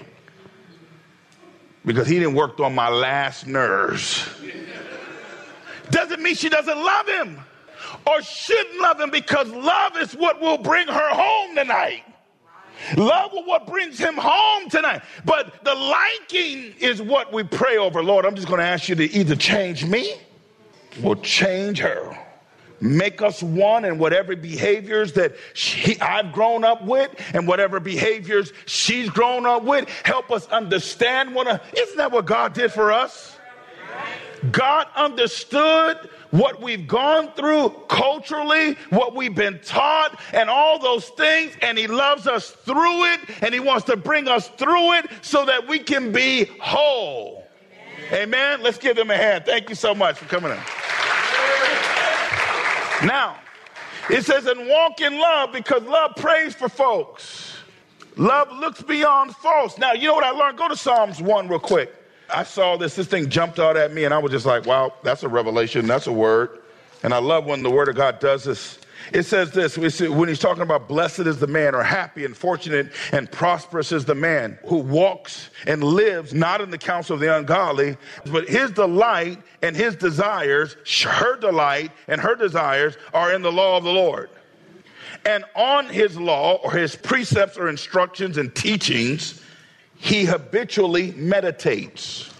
Because 1.85 2.07
he 2.07 2.19
didn't 2.19 2.35
work 2.35 2.59
on 2.59 2.75
my 2.75 2.89
last 2.89 3.47
nerves. 3.47 4.29
Doesn't 5.89 6.21
mean 6.21 6.35
she 6.35 6.49
doesn't 6.49 6.77
love 6.77 7.07
him 7.07 7.39
or 8.05 8.21
shouldn't 8.21 8.79
love 8.79 8.99
him 8.99 9.09
because 9.09 9.49
love 9.49 9.97
is 9.97 10.13
what 10.13 10.39
will 10.39 10.57
bring 10.57 10.87
her 10.87 11.09
home 11.09 11.55
tonight. 11.55 12.03
Love 12.97 13.33
is 13.33 13.45
what 13.45 13.67
brings 13.67 13.97
him 13.97 14.15
home 14.17 14.69
tonight. 14.69 15.01
But 15.25 15.63
the 15.63 15.75
liking 15.75 16.73
is 16.79 17.01
what 17.01 17.31
we 17.33 17.43
pray 17.43 17.77
over. 17.77 18.03
Lord, 18.03 18.25
I'm 18.25 18.35
just 18.35 18.47
going 18.47 18.59
to 18.59 18.65
ask 18.65 18.89
you 18.89 18.95
to 18.95 19.11
either 19.11 19.35
change 19.35 19.85
me 19.85 20.15
or 21.03 21.15
change 21.17 21.79
her. 21.79 22.17
Make 22.81 23.21
us 23.21 23.43
one 23.43 23.83
in 23.83 23.97
whatever 23.97 24.35
behaviors 24.35 25.13
that 25.13 25.35
she, 25.53 25.99
I've 25.99 26.31
grown 26.31 26.63
up 26.63 26.81
with 26.83 27.11
and 27.33 27.45
whatever 27.45 27.79
behaviors 27.79 28.53
she's 28.65 29.09
grown 29.09 29.45
up 29.45 29.63
with. 29.63 29.89
Help 30.05 30.31
us 30.31 30.47
understand 30.47 31.35
one. 31.35 31.47
another. 31.47 31.63
Isn't 31.77 31.97
that 31.97 32.11
what 32.11 32.25
God 32.25 32.53
did 32.53 32.71
for 32.71 32.93
us? 32.93 33.37
God 34.51 34.87
understood 34.95 36.09
what 36.31 36.61
we've 36.61 36.87
gone 36.87 37.31
through 37.33 37.69
culturally, 37.87 38.75
what 38.89 39.15
we've 39.15 39.35
been 39.35 39.59
taught, 39.63 40.19
and 40.33 40.49
all 40.49 40.79
those 40.79 41.09
things, 41.09 41.53
and 41.61 41.77
He 41.77 41.87
loves 41.87 42.27
us 42.27 42.51
through 42.51 43.05
it, 43.05 43.19
and 43.41 43.53
He 43.53 43.59
wants 43.59 43.85
to 43.85 43.97
bring 43.97 44.27
us 44.27 44.47
through 44.49 44.93
it 44.93 45.09
so 45.21 45.45
that 45.45 45.67
we 45.67 45.79
can 45.79 46.11
be 46.11 46.45
whole. 46.61 47.47
Amen. 48.11 48.23
Amen. 48.23 48.61
Let's 48.61 48.77
give 48.77 48.95
them 48.95 49.11
a 49.11 49.17
hand. 49.17 49.45
Thank 49.45 49.69
you 49.69 49.75
so 49.75 49.95
much 49.95 50.17
for 50.17 50.25
coming 50.25 50.51
in. 50.51 50.59
Now, 53.07 53.37
it 54.09 54.25
says, 54.25 54.45
and 54.45 54.67
walk 54.67 55.01
in 55.01 55.19
love 55.19 55.51
because 55.51 55.83
love 55.83 56.15
prays 56.15 56.53
for 56.53 56.67
folks. 56.67 57.55
Love 58.17 58.51
looks 58.51 58.81
beyond 58.81 59.35
faults. 59.35 59.77
Now, 59.77 59.93
you 59.93 60.07
know 60.07 60.15
what 60.15 60.23
I 60.23 60.31
learned? 60.31 60.57
Go 60.57 60.67
to 60.67 60.75
Psalms 60.75 61.21
1 61.21 61.47
real 61.47 61.59
quick. 61.59 61.93
I 62.33 62.43
saw 62.43 62.77
this, 62.77 62.95
this 62.95 63.07
thing 63.07 63.29
jumped 63.29 63.59
out 63.59 63.77
at 63.77 63.93
me, 63.93 64.03
and 64.03 64.13
I 64.13 64.17
was 64.17 64.31
just 64.31 64.45
like, 64.45 64.65
wow, 64.65 64.93
that's 65.03 65.23
a 65.23 65.29
revelation, 65.29 65.87
that's 65.87 66.07
a 66.07 66.11
word. 66.11 66.59
And 67.03 67.13
I 67.13 67.19
love 67.19 67.45
when 67.45 67.63
the 67.63 67.69
word 67.69 67.89
of 67.89 67.95
God 67.95 68.19
does 68.19 68.43
this. 68.43 68.79
It 69.13 69.23
says 69.23 69.51
this 69.51 69.77
when 69.77 70.27
he's 70.27 70.39
talking 70.39 70.61
about 70.61 70.87
blessed 70.87 71.21
is 71.21 71.39
the 71.39 71.47
man, 71.47 71.73
or 71.73 71.81
happy 71.81 72.25
and 72.25 72.35
fortunate 72.35 72.91
and 73.13 73.31
prosperous 73.31 73.91
is 73.91 74.05
the 74.05 74.13
man 74.13 74.59
who 74.65 74.77
walks 74.77 75.49
and 75.65 75.83
lives 75.83 76.33
not 76.33 76.59
in 76.59 76.69
the 76.69 76.77
counsel 76.77 77.13
of 77.13 77.21
the 77.21 77.35
ungodly, 77.35 77.97
but 78.25 78.47
his 78.47 78.71
delight 78.71 79.41
and 79.61 79.75
his 79.75 79.95
desires, 79.95 80.75
her 81.03 81.37
delight 81.37 81.91
and 82.07 82.19
her 82.19 82.35
desires 82.35 82.97
are 83.13 83.33
in 83.33 83.41
the 83.41 83.51
law 83.51 83.77
of 83.77 83.83
the 83.85 83.91
Lord. 83.91 84.29
And 85.25 85.45
on 85.55 85.87
his 85.87 86.19
law 86.19 86.55
or 86.55 86.71
his 86.71 86.95
precepts 86.95 87.57
or 87.57 87.69
instructions 87.69 88.37
and 88.37 88.53
teachings, 88.53 89.41
he 90.01 90.23
habitually 90.23 91.11
meditates. 91.11 92.33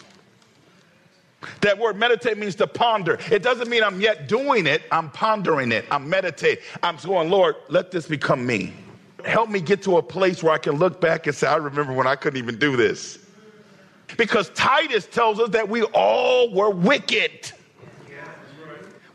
That 1.59 1.77
word 1.77 1.97
meditate 1.97 2.37
means 2.37 2.55
to 2.55 2.67
ponder. 2.67 3.19
It 3.29 3.43
doesn't 3.43 3.69
mean 3.69 3.83
I'm 3.83 3.99
yet 3.99 4.29
doing 4.29 4.65
it, 4.65 4.81
I'm 4.91 5.09
pondering 5.11 5.73
it. 5.73 5.85
I'm 5.91 6.09
meditating. 6.09 6.63
I'm 6.81 6.95
going, 7.03 7.29
Lord, 7.29 7.57
let 7.67 7.91
this 7.91 8.07
become 8.07 8.45
me. 8.45 8.73
Help 9.25 9.49
me 9.49 9.59
get 9.59 9.83
to 9.83 9.97
a 9.97 10.01
place 10.01 10.41
where 10.41 10.53
I 10.53 10.57
can 10.57 10.75
look 10.75 11.01
back 11.01 11.27
and 11.27 11.35
say, 11.35 11.47
I 11.47 11.57
remember 11.57 11.91
when 11.91 12.07
I 12.07 12.15
couldn't 12.15 12.39
even 12.39 12.57
do 12.57 12.77
this. 12.77 13.19
Because 14.15 14.49
Titus 14.51 15.05
tells 15.05 15.39
us 15.39 15.49
that 15.49 15.67
we 15.67 15.83
all 15.83 16.53
were 16.53 16.69
wicked. 16.69 17.51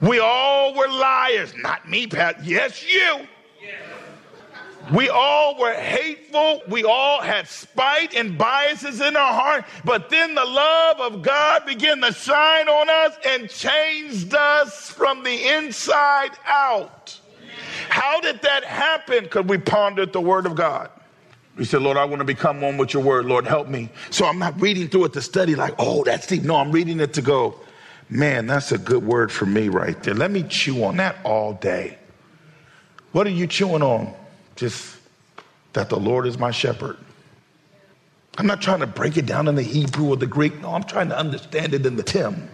We 0.02 0.18
all 0.18 0.74
were 0.74 0.88
liars. 0.88 1.54
Not 1.56 1.88
me, 1.88 2.06
Pat. 2.06 2.44
Yes, 2.44 2.84
you. 2.92 3.26
We 4.92 5.08
all 5.08 5.58
were 5.58 5.72
hateful. 5.72 6.60
We 6.68 6.84
all 6.84 7.22
had 7.22 7.48
spite 7.48 8.14
and 8.14 8.36
biases 8.36 9.00
in 9.00 9.16
our 9.16 9.32
heart. 9.32 9.64
But 9.84 10.10
then 10.10 10.34
the 10.34 10.44
love 10.44 11.00
of 11.00 11.22
God 11.22 11.64
began 11.64 12.00
to 12.02 12.12
shine 12.12 12.68
on 12.68 12.90
us 12.90 13.16
and 13.24 13.48
changed 13.48 14.34
us 14.34 14.90
from 14.90 15.22
the 15.22 15.56
inside 15.56 16.32
out. 16.44 17.18
How 17.88 18.20
did 18.20 18.42
that 18.42 18.64
happen? 18.64 19.24
Because 19.24 19.46
we 19.46 19.58
pondered 19.58 20.12
the 20.12 20.20
Word 20.20 20.46
of 20.46 20.54
God. 20.54 20.90
We 21.56 21.64
said, 21.64 21.82
Lord, 21.82 21.96
I 21.96 22.04
want 22.04 22.20
to 22.20 22.24
become 22.24 22.60
one 22.60 22.76
with 22.76 22.92
your 22.92 23.02
Word. 23.02 23.26
Lord, 23.26 23.46
help 23.46 23.68
me. 23.68 23.88
So 24.10 24.26
I'm 24.26 24.38
not 24.38 24.60
reading 24.60 24.88
through 24.88 25.06
it 25.06 25.12
to 25.14 25.22
study 25.22 25.54
like, 25.54 25.74
oh, 25.78 26.04
that's 26.04 26.26
deep. 26.26 26.42
No, 26.42 26.56
I'm 26.56 26.72
reading 26.72 27.00
it 27.00 27.14
to 27.14 27.22
go, 27.22 27.58
man, 28.10 28.46
that's 28.46 28.72
a 28.72 28.78
good 28.78 29.04
word 29.04 29.32
for 29.32 29.46
me 29.46 29.68
right 29.68 30.00
there. 30.02 30.14
Let 30.14 30.30
me 30.30 30.42
chew 30.42 30.84
on 30.84 30.96
that 30.98 31.16
all 31.24 31.54
day. 31.54 31.98
What 33.12 33.26
are 33.26 33.30
you 33.30 33.46
chewing 33.46 33.82
on? 33.82 34.12
Just 34.56 34.96
that 35.73 35.88
the 35.88 35.99
Lord 35.99 36.26
is 36.26 36.38
my 36.38 36.50
shepherd. 36.50 36.96
I'm 38.37 38.46
not 38.46 38.61
trying 38.61 38.80
to 38.80 38.87
break 38.87 39.16
it 39.16 39.26
down 39.26 39.46
in 39.46 39.54
the 39.54 39.62
Hebrew 39.62 40.08
or 40.08 40.16
the 40.16 40.26
Greek. 40.26 40.61
No, 40.61 40.75
I'm 40.75 40.84
trying 40.84 41.08
to 41.08 41.18
understand 41.18 41.75
it 41.75 41.87
in 41.87 41.96
the 41.96 42.02
Tim. 42.02 42.49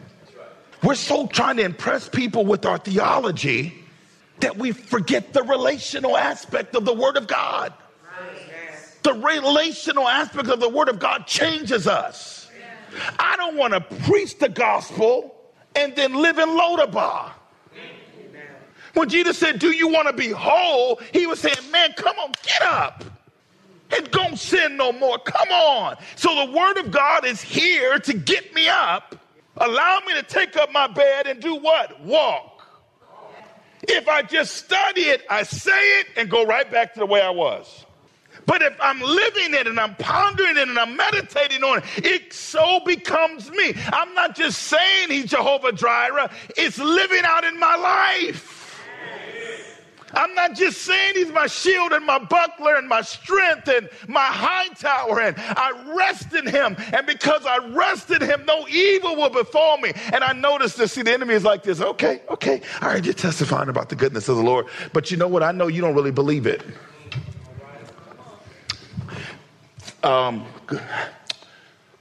We're 0.83 0.95
so 0.95 1.26
trying 1.26 1.57
to 1.57 1.64
impress 1.64 2.09
people 2.09 2.45
with 2.45 2.64
our 2.66 2.78
theology 2.78 3.75
that 4.40 4.57
we 4.57 4.73
forget 4.73 5.33
the 5.33 5.42
relational 5.42 6.16
aspect 6.16 6.75
of 6.75 6.85
the 6.85 6.95
Word 6.95 7.16
of 7.16 7.26
God. 7.26 7.73
The 9.02 9.14
relational 9.14 10.09
aspect 10.09 10.49
of 10.49 10.61
the 10.61 10.69
Word 10.69 10.88
of 10.88 10.99
God 10.99 11.26
changes 11.26 11.87
us. 11.87 12.50
I 13.19 13.37
don't 13.37 13.57
want 13.57 13.73
to 13.73 13.80
preach 13.80 14.38
the 14.38 14.49
gospel 14.49 15.35
and 15.75 15.95
then 15.97 16.14
live 16.14 16.38
in 16.38 16.49
Lodabar. 16.49 17.33
When 18.94 19.09
Jesus 19.09 19.38
said, 19.38 19.59
Do 19.59 19.70
you 19.70 19.88
want 19.88 20.09
to 20.09 20.12
be 20.12 20.30
whole? 20.30 21.00
He 21.12 21.26
was 21.26 21.40
saying, 21.40 21.70
Man, 21.70 21.92
come 21.97 22.18
on, 22.18 22.32
get 22.42 22.62
up 22.62 23.04
and 23.92 24.11
don't 24.11 24.38
sin 24.38 24.76
no 24.76 24.92
more. 24.92 25.18
Come 25.18 25.50
on. 25.50 25.97
So 26.16 26.47
the 26.47 26.52
word 26.52 26.78
of 26.78 26.90
God 26.90 27.25
is 27.25 27.40
here 27.40 27.99
to 27.99 28.12
get 28.12 28.54
me 28.54 28.68
up, 28.68 29.16
allow 29.56 30.00
me 30.06 30.14
to 30.14 30.23
take 30.23 30.56
up 30.56 30.73
my 30.73 30.87
bed 30.87 31.26
and 31.26 31.40
do 31.40 31.56
what? 31.56 32.00
Walk. 32.00 32.47
If 33.82 34.09
I 34.09 34.23
just 34.23 34.56
study 34.56 35.02
it, 35.02 35.23
I 35.30 35.42
say 35.42 35.80
it 36.00 36.09
and 36.16 36.30
go 36.30 36.44
right 36.44 36.70
back 36.70 36.92
to 36.94 37.00
the 37.00 37.06
way 37.06 37.23
I 37.23 37.30
was. 37.30 37.87
But 38.47 38.62
if 38.62 38.76
I'm 38.80 39.00
living 39.00 39.54
it 39.54 39.66
and 39.66 39.78
I'm 39.78 39.94
pondering 39.97 40.56
it 40.56 40.68
and 40.68 40.78
I'm 40.78 40.97
meditating 40.97 41.62
on 41.62 41.78
it, 41.78 42.04
it 42.04 42.32
so 42.32 42.80
becomes 42.80 43.50
me. 43.50 43.75
I'm 43.92 44.14
not 44.14 44.37
just 44.37 44.62
saying 44.64 45.11
he's 45.11 45.26
Jehovah 45.26 45.73
Jireh, 45.73 46.30
it's 46.56 46.78
living 46.78 47.23
out 47.25 47.44
in 47.44 47.59
my 47.59 47.76
life. 47.76 48.60
I'm 50.14 50.35
not 50.35 50.55
just 50.55 50.83
saying 50.83 51.14
he's 51.14 51.33
my 51.33 51.47
shield 51.47 51.93
and 51.93 52.05
my 52.05 52.19
buckler 52.19 52.76
and 52.76 52.88
my 52.88 53.02
strength 53.02 53.69
and 53.69 53.88
my 54.09 54.25
high 54.25 54.69
tower, 54.75 55.21
and 55.21 55.37
I 55.38 55.95
rest 55.95 56.35
in 56.35 56.47
him. 56.47 56.76
And 56.93 57.07
because 57.07 57.45
I 57.47 57.59
rest 57.69 58.11
in 58.11 58.21
him, 58.23 58.45
no 58.47 58.67
evil 58.69 59.17
will 59.17 59.31
befall 59.31 59.79
me. 59.79 59.93
And 60.12 60.25
I 60.25 60.33
notice 60.33 60.75
this. 60.75 60.93
See, 60.93 61.02
the 61.02 61.12
enemy 61.12 61.35
is 61.35 61.45
like 61.45 61.62
this. 61.62 61.81
Okay, 61.81 62.23
okay. 62.29 62.61
All 62.83 62.88
right, 62.88 63.05
you're 63.05 63.14
testifying 63.14 63.69
about 63.69 63.88
the 63.88 63.97
goodness 63.97 64.29
of 64.29 64.37
the 64.37 64.43
Lord. 64.43 64.67
But 64.93 65.11
you 65.11 65.17
know 65.17 65.29
what? 65.29 65.43
I 65.43 65.52
know 65.52 65.69
you 65.69 65.81
don't 65.81 65.95
really 65.95 66.11
believe 66.11 66.47
it. 66.47 66.62
Um, 70.02 70.47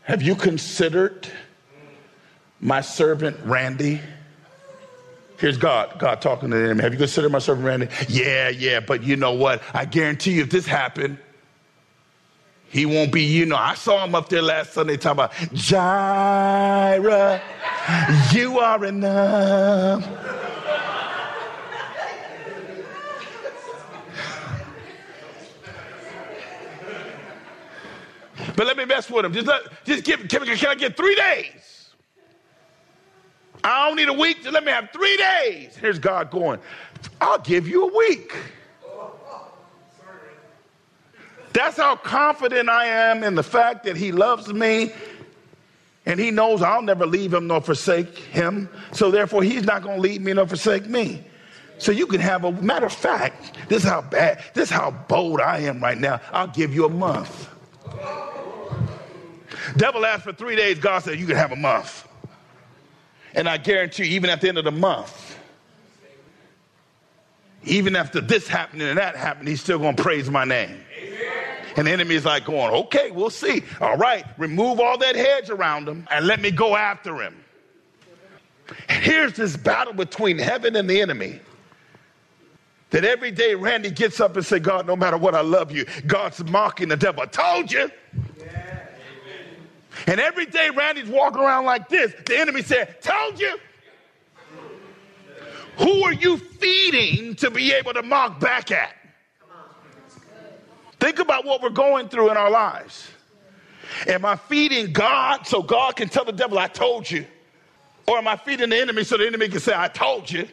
have 0.03 0.21
you 0.21 0.35
considered 0.35 1.27
my 2.61 2.81
servant 2.81 3.37
Randy? 3.43 3.99
Here's 5.39 5.57
God, 5.57 5.97
God 5.99 6.21
talking 6.21 6.51
to 6.51 6.57
them. 6.57 6.79
Have 6.79 6.91
you 6.91 6.99
considered 6.99 7.31
my 7.31 7.39
servant 7.39 7.65
Randy? 7.65 7.87
Yeah, 8.09 8.49
yeah, 8.49 8.81
but 8.81 9.03
you 9.03 9.15
know 9.15 9.31
what? 9.31 9.61
I 9.73 9.85
guarantee 9.85 10.33
you, 10.33 10.41
if 10.41 10.49
this 10.49 10.65
happened, 10.65 11.17
he 12.69 12.85
won't 12.85 13.13
be, 13.13 13.23
you 13.23 13.45
know, 13.45 13.55
I 13.55 13.75
saw 13.75 14.03
him 14.03 14.15
up 14.15 14.27
there 14.27 14.41
last 14.41 14.73
Sunday 14.73 14.97
talking 14.97 15.23
about 15.23 15.31
Jireh, 15.53 17.41
you 18.33 18.59
are 18.59 18.83
enough. 18.83 20.05
but 28.57 28.67
let 28.67 28.75
me 28.75 28.83
mess 28.83 29.09
with 29.09 29.23
him. 29.23 29.31
Just, 29.31 29.47
let, 29.47 29.61
just 29.85 30.03
give, 30.03 30.19
can, 30.27 30.45
can 30.45 30.69
I 30.69 30.75
get 30.75 30.97
three 30.97 31.15
days? 31.15 31.68
I 33.63 33.87
don't 33.87 33.97
need 33.97 34.09
a 34.09 34.13
week, 34.13 34.37
let 34.49 34.63
me 34.63 34.71
have 34.71 34.89
three 34.91 35.17
days. 35.17 35.75
Here's 35.75 35.99
God 35.99 36.31
going, 36.31 36.59
I'll 37.19 37.39
give 37.39 37.67
you 37.67 37.89
a 37.89 37.97
week. 37.97 38.35
That's 41.53 41.77
how 41.77 41.95
confident 41.95 42.69
I 42.69 42.85
am 42.85 43.23
in 43.23 43.35
the 43.35 43.43
fact 43.43 43.83
that 43.85 43.97
he 43.97 44.11
loves 44.11 44.53
me 44.53 44.93
and 46.05 46.19
he 46.19 46.31
knows 46.31 46.61
I'll 46.61 46.81
never 46.81 47.05
leave 47.05 47.33
him 47.33 47.47
nor 47.47 47.61
forsake 47.61 48.17
him. 48.17 48.69
So 48.91 49.11
therefore, 49.11 49.43
he's 49.43 49.63
not 49.63 49.83
going 49.83 49.97
to 49.97 50.01
leave 50.01 50.21
me 50.21 50.33
nor 50.33 50.47
forsake 50.47 50.87
me. 50.87 51.23
So 51.77 51.91
you 51.91 52.07
can 52.07 52.19
have 52.19 52.43
a 52.43 52.51
matter 52.51 52.87
of 52.87 52.93
fact, 52.93 53.57
this 53.69 53.83
is 53.83 53.89
how 53.89 54.01
bad, 54.01 54.43
this 54.53 54.69
is 54.69 54.75
how 54.75 54.91
bold 54.91 55.39
I 55.39 55.59
am 55.59 55.81
right 55.81 55.97
now. 55.97 56.19
I'll 56.31 56.47
give 56.47 56.73
you 56.73 56.85
a 56.85 56.89
month. 56.89 57.47
Devil 59.77 60.05
asked 60.05 60.23
for 60.23 60.33
three 60.33 60.55
days, 60.55 60.79
God 60.79 60.99
said, 60.99 61.19
You 61.19 61.25
can 61.25 61.35
have 61.35 61.51
a 61.51 61.55
month. 61.55 62.08
And 63.33 63.47
I 63.47 63.57
guarantee 63.57 64.05
you, 64.05 64.15
even 64.15 64.29
at 64.29 64.41
the 64.41 64.49
end 64.49 64.57
of 64.57 64.65
the 64.65 64.71
month, 64.71 65.37
even 67.63 67.95
after 67.95 68.21
this 68.21 68.47
happening 68.47 68.87
and 68.87 68.97
that 68.97 69.15
happened, 69.15 69.47
he's 69.47 69.61
still 69.61 69.79
going 69.79 69.95
to 69.95 70.01
praise 70.01 70.29
my 70.29 70.45
name. 70.45 70.83
And 71.75 71.87
the 71.87 71.91
enemy 71.91 72.15
is 72.15 72.25
like 72.25 72.45
going, 72.45 72.73
okay, 72.85 73.11
we'll 73.11 73.29
see. 73.29 73.63
All 73.79 73.97
right, 73.97 74.25
remove 74.37 74.79
all 74.79 74.97
that 74.97 75.15
hedge 75.15 75.49
around 75.49 75.87
him 75.87 76.07
and 76.11 76.25
let 76.25 76.41
me 76.41 76.51
go 76.51 76.75
after 76.75 77.21
him. 77.21 77.35
Here's 78.89 79.33
this 79.33 79.55
battle 79.55 79.93
between 79.93 80.37
heaven 80.37 80.75
and 80.75 80.89
the 80.89 81.01
enemy. 81.01 81.39
That 82.91 83.05
every 83.05 83.29
day 83.29 83.53
Randy 83.53 83.91
gets 83.91 84.19
up 84.19 84.35
and 84.35 84.43
say, 84.43 84.57
God, 84.57 84.87
no 84.87 84.95
matter 84.95 85.17
what, 85.17 85.35
I 85.35 85.41
love 85.41 85.71
you. 85.71 85.85
God's 86.07 86.43
mocking 86.45 86.89
the 86.89 86.97
devil. 86.97 87.21
I 87.21 87.27
told 87.27 87.71
you. 87.71 87.91
And 90.07 90.19
every 90.19 90.45
day 90.45 90.69
Randy's 90.75 91.09
walking 91.09 91.41
around 91.41 91.65
like 91.65 91.89
this. 91.89 92.13
The 92.25 92.39
enemy 92.39 92.61
said, 92.61 93.01
told 93.01 93.39
you. 93.39 93.57
Who 95.77 96.03
are 96.03 96.13
you 96.13 96.37
feeding 96.37 97.35
to 97.35 97.49
be 97.49 97.71
able 97.71 97.93
to 97.93 98.03
mock 98.03 98.39
back 98.39 98.71
at? 98.71 98.95
Think 100.99 101.19
about 101.19 101.45
what 101.45 101.61
we're 101.61 101.69
going 101.69 102.09
through 102.09 102.31
in 102.31 102.37
our 102.37 102.51
lives. 102.51 103.07
Am 104.07 104.25
I 104.25 104.35
feeding 104.35 104.91
God 104.91 105.47
so 105.47 105.63
God 105.63 105.95
can 105.95 106.09
tell 106.09 106.25
the 106.25 106.33
devil, 106.33 106.59
I 106.59 106.67
told 106.67 107.09
you? 107.09 107.25
Or 108.07 108.17
am 108.17 108.27
I 108.27 108.35
feeding 108.35 108.69
the 108.69 108.77
enemy 108.77 109.03
so 109.03 109.17
the 109.17 109.27
enemy 109.27 109.47
can 109.47 109.59
say, 109.59 109.73
I 109.75 109.87
told 109.87 110.29
you? 110.29 110.47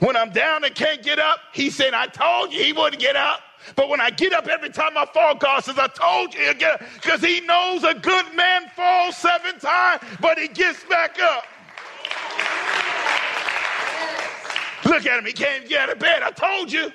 When 0.00 0.16
I'm 0.16 0.30
down 0.30 0.64
and 0.64 0.74
can't 0.74 1.02
get 1.02 1.18
up, 1.18 1.38
he's 1.54 1.74
saying, 1.74 1.94
I 1.94 2.06
told 2.06 2.52
you 2.52 2.62
he 2.62 2.72
wouldn't 2.72 3.00
get 3.00 3.16
up. 3.16 3.40
But 3.76 3.88
when 3.88 4.00
I 4.00 4.10
get 4.10 4.32
up 4.32 4.46
every 4.46 4.70
time 4.70 4.96
I 4.96 5.06
fall, 5.06 5.34
God 5.34 5.64
says, 5.64 5.78
I 5.78 5.88
told 5.88 6.34
you 6.34 6.48
again, 6.50 6.78
because 6.94 7.20
he 7.22 7.40
knows 7.40 7.84
a 7.84 7.94
good 7.94 8.34
man 8.34 8.68
falls 8.74 9.16
seven 9.16 9.58
times, 9.58 10.02
but 10.20 10.38
he 10.38 10.48
gets 10.48 10.84
back 10.84 11.18
up. 11.20 11.44
Look 14.84 15.06
at 15.06 15.18
him, 15.18 15.26
he 15.26 15.32
can't 15.32 15.68
get 15.68 15.80
out 15.80 15.92
of 15.92 15.98
bed. 15.98 16.22
I 16.22 16.30
told 16.30 16.72
you. 16.72 16.90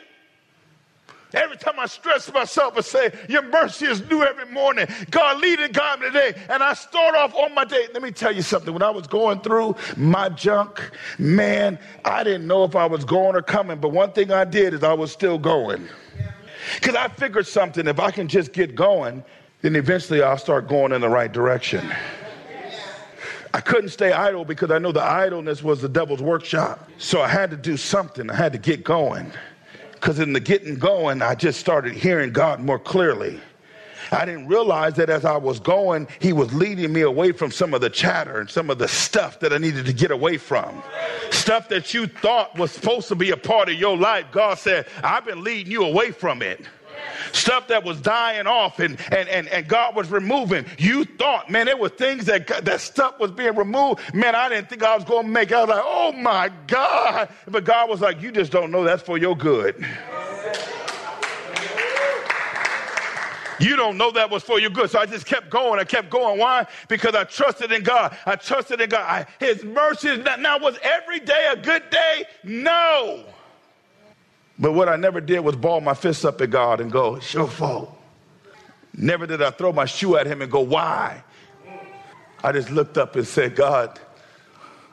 Every 1.33 1.57
time 1.57 1.79
I 1.79 1.87
stress 1.87 2.31
myself 2.31 2.75
and 2.75 2.85
say, 2.85 3.11
Your 3.27 3.41
mercy 3.41 3.87
is 3.87 4.07
new 4.07 4.21
every 4.21 4.45
morning. 4.45 4.85
God, 5.09 5.41
lead 5.41 5.59
and 5.59 5.73
guide 5.73 5.99
me 5.99 6.07
today. 6.07 6.39
And 6.47 6.61
I 6.61 6.75
start 6.75 7.15
off 7.15 7.33
on 7.33 7.55
my 7.55 7.65
day. 7.65 7.87
Let 7.91 8.03
me 8.03 8.11
tell 8.11 8.31
you 8.31 8.43
something. 8.43 8.71
When 8.71 8.83
I 8.83 8.91
was 8.91 9.07
going 9.07 9.41
through 9.41 9.75
my 9.97 10.29
junk, 10.29 10.91
man, 11.17 11.79
I 12.05 12.23
didn't 12.23 12.45
know 12.45 12.63
if 12.65 12.75
I 12.75 12.85
was 12.85 13.03
going 13.03 13.35
or 13.35 13.41
coming. 13.41 13.79
But 13.79 13.89
one 13.89 14.11
thing 14.11 14.31
I 14.31 14.45
did 14.45 14.75
is 14.75 14.83
I 14.83 14.93
was 14.93 15.11
still 15.11 15.39
going. 15.39 15.89
Because 16.75 16.95
I 16.95 17.07
figured 17.07 17.47
something. 17.47 17.87
If 17.87 17.99
I 17.99 18.11
can 18.11 18.27
just 18.27 18.53
get 18.53 18.75
going, 18.75 19.23
then 19.61 19.75
eventually 19.75 20.21
I'll 20.21 20.37
start 20.37 20.67
going 20.67 20.91
in 20.91 21.01
the 21.01 21.09
right 21.09 21.31
direction. 21.31 21.93
I 23.53 23.61
couldn't 23.61 23.89
stay 23.89 24.11
idle 24.11 24.45
because 24.45 24.71
I 24.71 24.79
know 24.79 24.91
the 24.91 25.03
idleness 25.03 25.61
was 25.61 25.81
the 25.81 25.89
devil's 25.89 26.21
workshop. 26.23 26.89
So 26.97 27.21
I 27.21 27.27
had 27.27 27.51
to 27.51 27.57
do 27.57 27.77
something. 27.77 28.29
I 28.29 28.35
had 28.35 28.51
to 28.53 28.57
get 28.57 28.83
going. 28.83 29.31
Because 29.91 30.19
in 30.19 30.33
the 30.33 30.39
getting 30.39 30.75
going, 30.75 31.21
I 31.21 31.35
just 31.35 31.59
started 31.59 31.93
hearing 31.93 32.33
God 32.33 32.59
more 32.59 32.79
clearly. 32.79 33.39
I 34.13 34.25
didn't 34.25 34.47
realize 34.47 34.93
that 34.95 35.09
as 35.09 35.25
I 35.25 35.37
was 35.37 35.59
going, 35.59 36.07
He 36.19 36.33
was 36.33 36.53
leading 36.53 36.93
me 36.93 37.01
away 37.01 37.31
from 37.31 37.51
some 37.51 37.73
of 37.73 37.81
the 37.81 37.89
chatter 37.89 38.39
and 38.39 38.49
some 38.49 38.69
of 38.69 38.77
the 38.77 38.87
stuff 38.87 39.39
that 39.39 39.53
I 39.53 39.57
needed 39.57 39.85
to 39.85 39.93
get 39.93 40.11
away 40.11 40.37
from. 40.37 40.81
Stuff 41.31 41.69
that 41.69 41.93
you 41.93 42.07
thought 42.07 42.57
was 42.57 42.71
supposed 42.71 43.07
to 43.09 43.15
be 43.15 43.31
a 43.31 43.37
part 43.37 43.69
of 43.69 43.75
your 43.75 43.97
life. 43.97 44.25
God 44.31 44.57
said, 44.57 44.87
I've 45.03 45.25
been 45.25 45.43
leading 45.43 45.71
you 45.71 45.85
away 45.85 46.11
from 46.11 46.41
it 46.41 46.61
stuff 47.31 47.67
that 47.67 47.83
was 47.83 47.99
dying 48.01 48.47
off 48.47 48.79
and, 48.79 48.97
and, 49.11 49.27
and, 49.29 49.47
and 49.47 49.67
God 49.67 49.95
was 49.95 50.09
removing. 50.09 50.65
You 50.77 51.05
thought, 51.05 51.49
man, 51.49 51.65
there 51.65 51.77
were 51.77 51.89
things 51.89 52.25
that, 52.25 52.47
that 52.65 52.81
stuff 52.81 53.19
was 53.19 53.31
being 53.31 53.55
removed. 53.55 54.01
Man, 54.13 54.35
I 54.35 54.49
didn't 54.49 54.69
think 54.69 54.83
I 54.83 54.95
was 54.95 55.05
going 55.05 55.25
to 55.25 55.31
make 55.31 55.51
it. 55.51 55.55
I 55.55 55.61
was 55.61 55.69
like, 55.69 55.83
oh 55.83 56.11
my 56.13 56.51
God. 56.67 57.29
But 57.47 57.63
God 57.63 57.89
was 57.89 58.01
like, 58.01 58.21
you 58.21 58.31
just 58.31 58.51
don't 58.51 58.71
know 58.71 58.83
that's 58.83 59.03
for 59.03 59.17
your 59.17 59.35
good. 59.35 59.85
You 63.59 63.75
don't 63.75 63.97
know 63.97 64.11
that 64.11 64.29
was 64.29 64.43
for 64.43 64.59
your 64.59 64.69
good. 64.69 64.89
So 64.89 64.99
I 64.99 65.05
just 65.05 65.25
kept 65.25 65.49
going. 65.49 65.79
I 65.79 65.83
kept 65.83 66.09
going. 66.09 66.39
Why? 66.39 66.65
Because 66.87 67.15
I 67.15 67.23
trusted 67.23 67.71
in 67.71 67.83
God. 67.83 68.17
I 68.25 68.35
trusted 68.35 68.81
in 68.81 68.89
God. 68.89 69.01
I, 69.01 69.25
his 69.43 69.63
mercy. 69.63 70.17
Now, 70.17 70.59
was 70.59 70.77
every 70.81 71.19
day 71.19 71.49
a 71.51 71.55
good 71.55 71.89
day? 71.89 72.25
No. 72.43 73.25
But 74.59 74.73
what 74.73 74.87
I 74.87 74.95
never 74.95 75.19
did 75.19 75.39
was 75.39 75.55
ball 75.55 75.81
my 75.81 75.93
fists 75.93 76.25
up 76.25 76.39
at 76.41 76.49
God 76.49 76.79
and 76.79 76.91
go, 76.91 77.15
it's 77.15 77.33
your 77.33 77.47
fault. 77.47 77.97
Never 78.95 79.25
did 79.25 79.41
I 79.41 79.49
throw 79.49 79.73
my 79.73 79.85
shoe 79.85 80.17
at 80.17 80.27
him 80.27 80.41
and 80.41 80.51
go, 80.51 80.61
why? 80.61 81.23
I 82.43 82.51
just 82.51 82.69
looked 82.69 82.97
up 82.97 83.15
and 83.15 83.25
said, 83.25 83.55
God, 83.55 83.99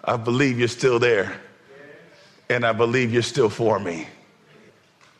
I 0.05 0.16
believe 0.16 0.59
you're 0.59 0.68
still 0.68 0.99
there. 0.99 1.38
And 2.49 2.64
I 2.64 2.73
believe 2.73 3.12
you're 3.12 3.23
still 3.23 3.51
for 3.51 3.79
me. 3.79 4.09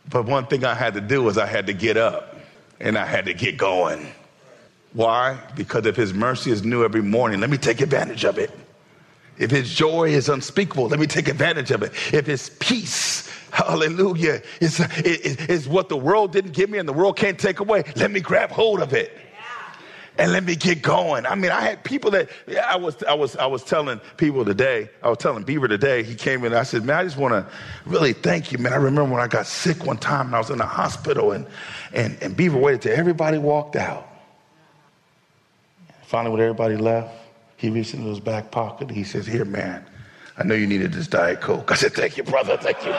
But 0.09 0.25
one 0.25 0.47
thing 0.47 0.65
I 0.65 0.75
had 0.75 0.95
to 0.95 1.01
do 1.01 1.23
was 1.23 1.39
I 1.39 1.47
had 1.47 1.67
to 1.67 1.73
get 1.73 1.97
up 1.97 2.30
and 2.81 2.99
I 2.99 3.07
had 3.07 3.27
to 3.27 3.35
get 3.35 3.57
going. 3.57 4.07
Why? 4.93 5.39
Because 5.55 5.87
if 5.87 5.97
his 5.97 6.13
mercy 6.13 6.51
is 6.51 6.65
new 6.65 6.85
every 6.85 7.03
morning, 7.03 7.41
let 7.41 7.51
me 7.51 7.59
take 7.59 7.81
advantage 7.81 8.25
of 8.25 8.39
it. 8.39 8.51
If 9.39 9.51
his 9.51 9.73
joy 9.73 10.11
is 10.11 10.29
unspeakable, 10.29 10.89
let 10.89 11.01
me 11.01 11.07
take 11.07 11.29
advantage 11.29 11.71
of 11.71 11.83
it. 11.83 11.93
If 12.13 12.27
his 12.27 12.51
peace 12.59 13.31
Hallelujah. 13.51 14.43
is 14.61 14.81
it's 14.81 15.67
what 15.67 15.89
the 15.89 15.97
world 15.97 16.33
didn't 16.33 16.53
give 16.53 16.71
me 16.71 16.79
and 16.79 16.89
the 16.89 16.93
world 16.93 17.17
can't 17.17 17.39
take 17.39 17.59
away. 17.59 17.83
Let 17.97 18.11
me 18.11 18.21
grab 18.21 18.51
hold 18.51 18.81
of 18.81 18.93
it 18.93 19.17
and 20.21 20.33
let 20.33 20.45
me 20.45 20.55
get 20.55 20.83
going. 20.83 21.25
I 21.25 21.35
mean, 21.35 21.51
I 21.51 21.63
had 21.63 21.83
people 21.83 22.11
that 22.11 22.29
I 22.69 22.77
was 22.77 23.03
I 23.05 23.15
was 23.15 23.37
I 23.37 23.47
was 23.47 23.65
telling 23.65 24.01
people 24.19 24.45
today. 24.45 24.91
I 25.03 25.09
was 25.09 25.19
telling 25.19 25.45
Beaver 25.45 25.67
today. 25.67 26.03
He 26.03 26.15
came 26.15 26.45
in. 26.45 26.53
I 26.53 26.63
said, 26.63 26.85
"Man, 26.85 26.99
I 26.99 27.05
just 27.05 27.17
want 27.17 27.33
to 27.33 27.47
really 27.87 28.13
thank 28.13 28.53
you, 28.53 28.59
man. 28.59 28.75
I 28.75 28.77
remember 28.77 29.15
when 29.15 29.23
I 29.23 29.29
got 29.29 29.47
sick 29.47 29.87
one 29.87 29.97
time 29.97 30.27
and 30.27 30.37
I 30.37 30.39
was 30.39 30.51
in 30.51 30.59
the 30.59 30.67
hospital, 30.67 31.33
and 31.33 31.47
and 31.95 32.19
and 32.23 32.37
Beaver 32.37 32.59
waited 32.59 32.83
till 32.83 32.93
everybody 32.99 33.39
walked 33.39 33.77
out. 33.77 34.07
Finally, 36.03 36.33
when 36.33 36.43
everybody 36.43 36.77
left, 36.77 37.15
he 37.57 37.71
reached 37.71 37.95
into 37.95 38.09
his 38.09 38.21
back 38.21 38.51
pocket. 38.51 38.91
He 38.91 39.05
says, 39.05 39.27
"Here, 39.27 39.47
man." 39.47 39.87
I 40.39 40.45
know 40.45 40.55
you 40.55 40.67
needed 40.67 40.95
this 40.95 41.07
Diet 41.07 41.43
Coke. 41.43 41.71
I 41.71 41.75
said, 41.75 41.93
Thank 41.93 42.17
you, 42.17 42.23
brother. 42.23 42.57
Thank 42.57 42.85
you. 42.87 42.95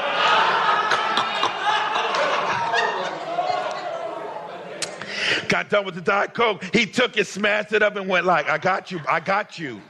Got 5.52 5.70
done 5.70 5.84
with 5.84 5.96
the 5.96 6.02
Diet 6.02 6.34
Coke. 6.34 6.64
He 6.74 6.86
took 6.86 7.18
it, 7.18 7.28
smashed 7.28 7.74
it 7.74 7.84
up, 7.84 7.98
and 7.98 8.08
went 8.08 8.26
like, 8.26 8.50
I 8.50 8.58
got 8.58 8.90
you. 8.90 9.02
I 9.06 9.20
got 9.20 9.60
you. 9.60 9.82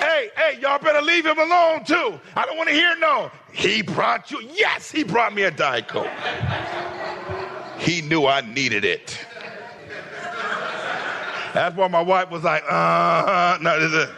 hey, 0.00 0.30
hey, 0.36 0.58
y'all 0.60 0.80
better 0.80 1.00
leave 1.00 1.24
him 1.24 1.38
alone 1.38 1.84
too. 1.84 2.18
I 2.34 2.46
don't 2.46 2.56
want 2.56 2.68
to 2.70 2.74
hear 2.74 2.96
no. 2.98 3.30
He 3.52 3.80
brought 3.80 4.32
you. 4.32 4.40
Yes, 4.54 4.90
he 4.90 5.04
brought 5.04 5.32
me 5.36 5.42
a 5.42 5.52
Diet 5.52 5.86
Coke. 5.86 6.10
He 7.78 8.02
knew 8.02 8.26
I 8.26 8.40
needed 8.40 8.84
it. 8.84 9.24
That's 11.52 11.76
why 11.76 11.86
my 11.86 12.02
wife 12.02 12.32
was 12.32 12.42
like, 12.42 12.64
uh, 12.68 13.58
no, 13.62 13.78
this 13.78 13.92
is 13.92 14.08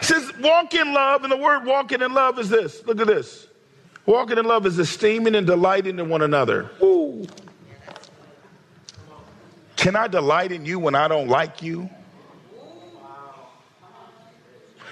says 0.00 0.32
walk 0.40 0.74
in 0.74 0.92
love, 0.92 1.22
and 1.22 1.30
the 1.30 1.36
word 1.36 1.64
walking 1.64 2.02
in 2.02 2.12
love 2.12 2.40
is 2.40 2.48
this. 2.48 2.84
Look 2.86 3.00
at 3.00 3.06
this. 3.06 3.46
Walking 4.04 4.36
in 4.38 4.46
love 4.46 4.66
is 4.66 4.80
esteeming 4.80 5.36
and 5.36 5.46
delighting 5.46 6.00
in 6.00 6.08
one 6.08 6.22
another. 6.22 6.70
Can 9.86 9.94
I 9.94 10.08
delight 10.08 10.50
in 10.50 10.66
you 10.66 10.80
when 10.80 10.96
I 10.96 11.06
don't 11.06 11.28
like 11.28 11.62
you? 11.62 11.88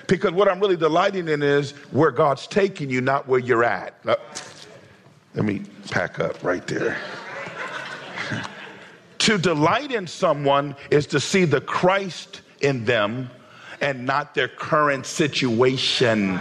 Because 0.07 0.31
what 0.31 0.47
I'm 0.47 0.61
really 0.61 0.77
delighting 0.77 1.27
in 1.27 1.43
is 1.43 1.73
where 1.91 2.13
God's 2.13 2.47
taking 2.47 2.91
you, 2.91 3.01
not 3.01 3.27
where 3.27 3.41
you're 3.41 3.65
at. 3.65 3.97
Uh, 4.07 4.15
let 5.35 5.45
me 5.45 5.63
pack 5.91 6.21
up 6.21 6.45
right 6.45 6.65
there. 6.69 6.97
to 9.19 9.37
delight 9.37 9.91
in 9.91 10.07
someone 10.07 10.77
is 10.93 11.09
to 11.09 11.19
see 11.19 11.45
the 11.45 11.61
Christ 11.61 12.43
in 12.61 12.85
them 12.85 13.29
and 13.81 14.07
not 14.07 14.33
their 14.33 14.47
current 14.47 15.07
situation. 15.07 16.39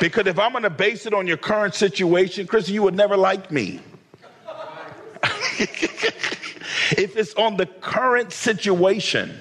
Because 0.00 0.26
if 0.26 0.38
I'm 0.38 0.52
going 0.52 0.62
to 0.62 0.70
base 0.70 1.04
it 1.04 1.12
on 1.12 1.26
your 1.26 1.36
current 1.36 1.74
situation, 1.74 2.46
Chris, 2.46 2.70
you 2.70 2.82
would 2.82 2.94
never 2.94 3.18
like 3.18 3.50
me. 3.50 3.78
if 6.96 7.16
it's 7.16 7.34
on 7.34 7.56
the 7.56 7.66
current 7.66 8.32
situation 8.32 9.40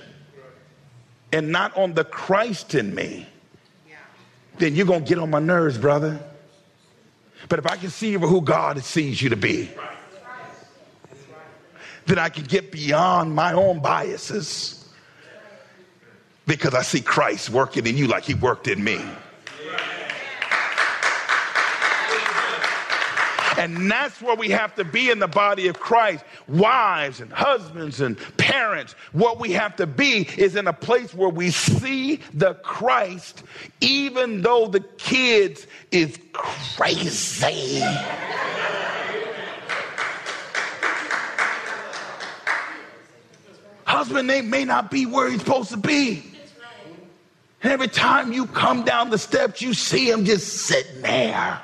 and 1.31 1.51
not 1.51 1.75
on 1.75 1.93
the 1.93 2.03
Christ 2.03 2.75
in 2.75 2.93
me, 2.93 3.25
then 4.57 4.75
you're 4.75 4.85
going 4.85 5.03
to 5.03 5.09
get 5.09 5.17
on 5.17 5.29
my 5.29 5.39
nerves, 5.39 5.77
brother. 5.77 6.19
But 7.49 7.59
if 7.59 7.65
I 7.65 7.77
can 7.77 7.89
see 7.89 8.11
you 8.11 8.19
for 8.19 8.27
who 8.27 8.41
God 8.41 8.83
sees 8.83 9.21
you 9.21 9.29
to 9.29 9.35
be, 9.35 9.69
then 12.05 12.19
I 12.19 12.29
can 12.29 12.43
get 12.43 12.71
beyond 12.71 13.33
my 13.33 13.53
own 13.53 13.79
biases 13.79 14.87
because 16.45 16.73
I 16.73 16.81
see 16.81 17.01
Christ 17.01 17.49
working 17.49 17.87
in 17.87 17.97
you 17.97 18.07
like 18.07 18.23
he 18.23 18.33
worked 18.33 18.67
in 18.67 18.83
me. 18.83 18.99
And 23.61 23.91
that's 23.91 24.19
where 24.23 24.35
we 24.35 24.49
have 24.49 24.73
to 24.73 24.83
be 24.83 25.11
in 25.11 25.19
the 25.19 25.27
body 25.27 25.67
of 25.67 25.79
Christ. 25.79 26.25
Wives 26.47 27.21
and 27.21 27.31
husbands 27.31 28.01
and 28.01 28.17
parents, 28.37 28.93
what 29.11 29.39
we 29.39 29.51
have 29.51 29.75
to 29.75 29.85
be 29.85 30.27
is 30.35 30.55
in 30.55 30.65
a 30.65 30.73
place 30.73 31.13
where 31.13 31.29
we 31.29 31.51
see 31.51 32.21
the 32.33 32.55
Christ, 32.55 33.43
even 33.79 34.41
though 34.41 34.65
the 34.65 34.79
kids 34.79 35.67
is 35.91 36.17
crazy. 36.33 37.83
Husband 43.85 44.27
name 44.27 44.49
may 44.49 44.65
not 44.65 44.89
be 44.89 45.05
where 45.05 45.29
he's 45.29 45.41
supposed 45.41 45.69
to 45.69 45.77
be. 45.77 46.23
And 47.61 47.71
every 47.71 47.89
time 47.89 48.33
you 48.33 48.47
come 48.47 48.83
down 48.83 49.11
the 49.11 49.19
steps, 49.19 49.61
you 49.61 49.75
see 49.75 50.09
him 50.09 50.25
just 50.25 50.47
sitting 50.47 51.03
there. 51.03 51.61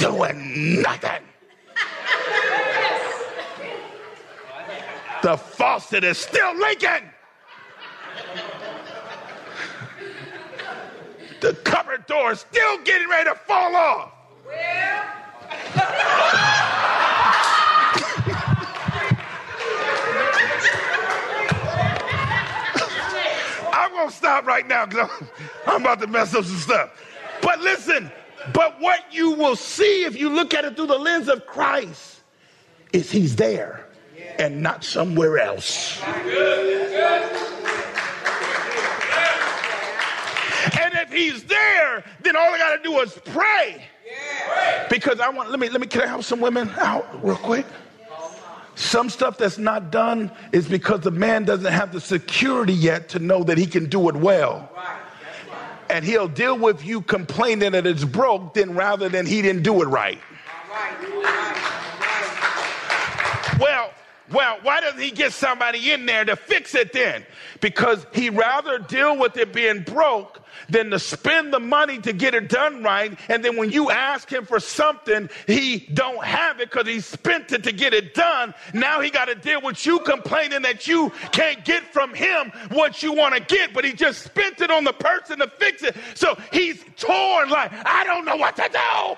Doing 0.00 0.80
nothing. 0.80 1.22
The 5.22 5.36
faucet 5.36 6.02
is 6.02 6.16
still 6.16 6.56
leaking. 6.56 7.10
The 11.42 11.52
cupboard 11.64 12.06
door 12.06 12.32
is 12.32 12.40
still 12.40 12.78
getting 12.84 13.08
ready 13.08 13.28
to 13.28 13.36
fall 13.36 13.76
off. 13.76 14.12
I'm 23.72 23.92
gonna 23.92 24.10
stop 24.10 24.46
right 24.46 24.66
now 24.66 24.86
because 24.86 25.10
I'm 25.66 25.82
about 25.82 26.00
to 26.00 26.06
mess 26.06 26.34
up 26.34 26.44
some 26.44 26.56
stuff. 26.56 26.90
But 27.42 27.60
listen, 27.60 28.10
but 28.52 28.80
what 28.80 29.00
you 29.12 29.32
will 29.32 29.56
see 29.56 30.04
if 30.04 30.16
you 30.16 30.30
look 30.30 30.54
at 30.54 30.64
it 30.64 30.76
through 30.76 30.86
the 30.86 30.98
lens 30.98 31.28
of 31.28 31.46
Christ 31.46 32.20
is 32.92 33.10
he's 33.10 33.36
there 33.36 33.86
and 34.38 34.62
not 34.62 34.84
somewhere 34.84 35.38
else. 35.38 36.00
And 40.80 40.94
if 40.94 41.12
he's 41.12 41.44
there, 41.44 42.04
then 42.22 42.36
all 42.36 42.42
I 42.42 42.58
got 42.58 42.76
to 42.76 42.82
do 42.82 42.98
is 43.00 43.18
pray. 43.26 43.84
Because 44.88 45.20
I 45.20 45.28
want, 45.28 45.50
let 45.50 45.60
me, 45.60 45.68
let 45.68 45.80
me, 45.80 45.86
can 45.86 46.02
I 46.02 46.06
help 46.06 46.24
some 46.24 46.40
women 46.40 46.70
out 46.78 47.24
real 47.24 47.36
quick? 47.36 47.66
Some 48.74 49.10
stuff 49.10 49.36
that's 49.36 49.58
not 49.58 49.90
done 49.90 50.32
is 50.52 50.66
because 50.66 51.00
the 51.00 51.10
man 51.10 51.44
doesn't 51.44 51.70
have 51.70 51.92
the 51.92 52.00
security 52.00 52.72
yet 52.72 53.10
to 53.10 53.18
know 53.18 53.44
that 53.44 53.58
he 53.58 53.66
can 53.66 53.90
do 53.90 54.08
it 54.08 54.16
well 54.16 54.70
and 55.90 56.04
he'll 56.04 56.28
deal 56.28 56.56
with 56.56 56.84
you 56.84 57.02
complaining 57.02 57.72
that 57.72 57.86
it's 57.86 58.04
broke 58.04 58.54
then 58.54 58.74
rather 58.74 59.08
than 59.08 59.26
he 59.26 59.42
didn't 59.42 59.62
do 59.62 59.82
it 59.82 59.86
right. 59.86 60.20
Well, 63.58 63.92
well, 64.32 64.58
why 64.62 64.80
doesn't 64.80 65.00
he 65.00 65.10
get 65.10 65.32
somebody 65.32 65.90
in 65.90 66.06
there 66.06 66.24
to 66.24 66.36
fix 66.36 66.74
it 66.74 66.92
then? 66.92 67.26
Because 67.60 68.06
he 68.14 68.30
rather 68.30 68.78
deal 68.78 69.18
with 69.18 69.36
it 69.36 69.52
being 69.52 69.82
broke 69.82 70.39
than 70.70 70.90
to 70.90 70.98
spend 70.98 71.52
the 71.52 71.60
money 71.60 71.98
to 71.98 72.12
get 72.12 72.34
it 72.34 72.48
done 72.48 72.82
right. 72.82 73.18
And 73.28 73.44
then 73.44 73.56
when 73.56 73.70
you 73.70 73.90
ask 73.90 74.30
him 74.30 74.46
for 74.46 74.60
something, 74.60 75.28
he 75.46 75.78
don't 75.94 76.24
have 76.24 76.60
it 76.60 76.70
because 76.70 76.86
he 76.86 77.00
spent 77.00 77.52
it 77.52 77.64
to 77.64 77.72
get 77.72 77.94
it 77.94 78.14
done. 78.14 78.54
Now 78.72 79.00
he 79.00 79.10
got 79.10 79.26
to 79.26 79.34
deal 79.34 79.60
with 79.62 79.84
you 79.84 79.98
complaining 80.00 80.62
that 80.62 80.86
you 80.86 81.12
can't 81.32 81.64
get 81.64 81.82
from 81.92 82.14
him 82.14 82.52
what 82.70 83.02
you 83.02 83.12
want 83.12 83.34
to 83.34 83.40
get, 83.40 83.72
but 83.74 83.84
he 83.84 83.92
just 83.92 84.22
spent 84.22 84.60
it 84.60 84.70
on 84.70 84.84
the 84.84 84.92
person 84.92 85.38
to 85.38 85.48
fix 85.48 85.82
it. 85.82 85.96
So 86.14 86.38
he's 86.52 86.84
torn 86.96 87.50
like, 87.50 87.72
I 87.72 88.04
don't 88.04 88.24
know 88.24 88.36
what 88.36 88.56
to 88.56 88.68
do. 88.72 89.16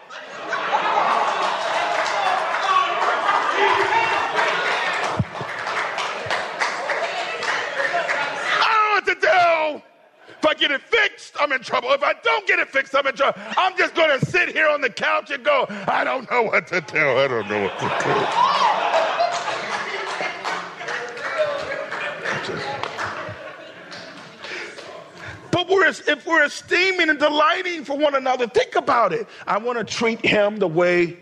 to 9.05 9.15
do. 9.15 9.83
If 10.43 10.47
I 10.47 10.55
get 10.55 10.73
it 10.73 10.81
fixed, 10.83 11.37
I'm 11.39 11.53
in 11.53 11.61
trouble. 11.61 11.93
If 11.93 12.03
I 12.03 12.15
don't 12.15 12.45
get 12.49 12.59
it 12.59 12.69
fixed, 12.69 12.97
I'm 12.97 13.07
in 13.07 13.15
trouble. 13.15 13.41
I'm 13.57 13.79
just 13.79 13.95
going 13.95 14.19
to 14.19 14.27
sit 14.27 14.49
here 14.49 14.67
on 14.67 14.81
the 14.81 14.91
couch 14.91 15.31
and 15.31 15.45
go, 15.45 15.67
I 15.87 16.03
don't 16.03 16.29
know 16.29 16.43
what 16.43 16.67
to 16.67 16.81
do. 16.81 16.99
I 16.99 17.29
don't 17.29 17.49
know 17.49 17.63
what 17.63 17.79
to 17.79 17.87
do. 18.03 18.13
But 25.53 25.69
we're, 25.69 25.87
if 25.87 26.27
we're 26.27 26.43
esteeming 26.43 27.09
and 27.09 27.21
delighting 27.21 27.85
for 27.85 27.97
one 27.97 28.17
another, 28.17 28.49
think 28.49 28.75
about 28.75 29.13
it. 29.13 29.29
I 29.47 29.59
want 29.59 29.79
to 29.79 29.85
treat 29.85 30.27
him 30.27 30.57
the 30.57 30.67
way 30.67 31.17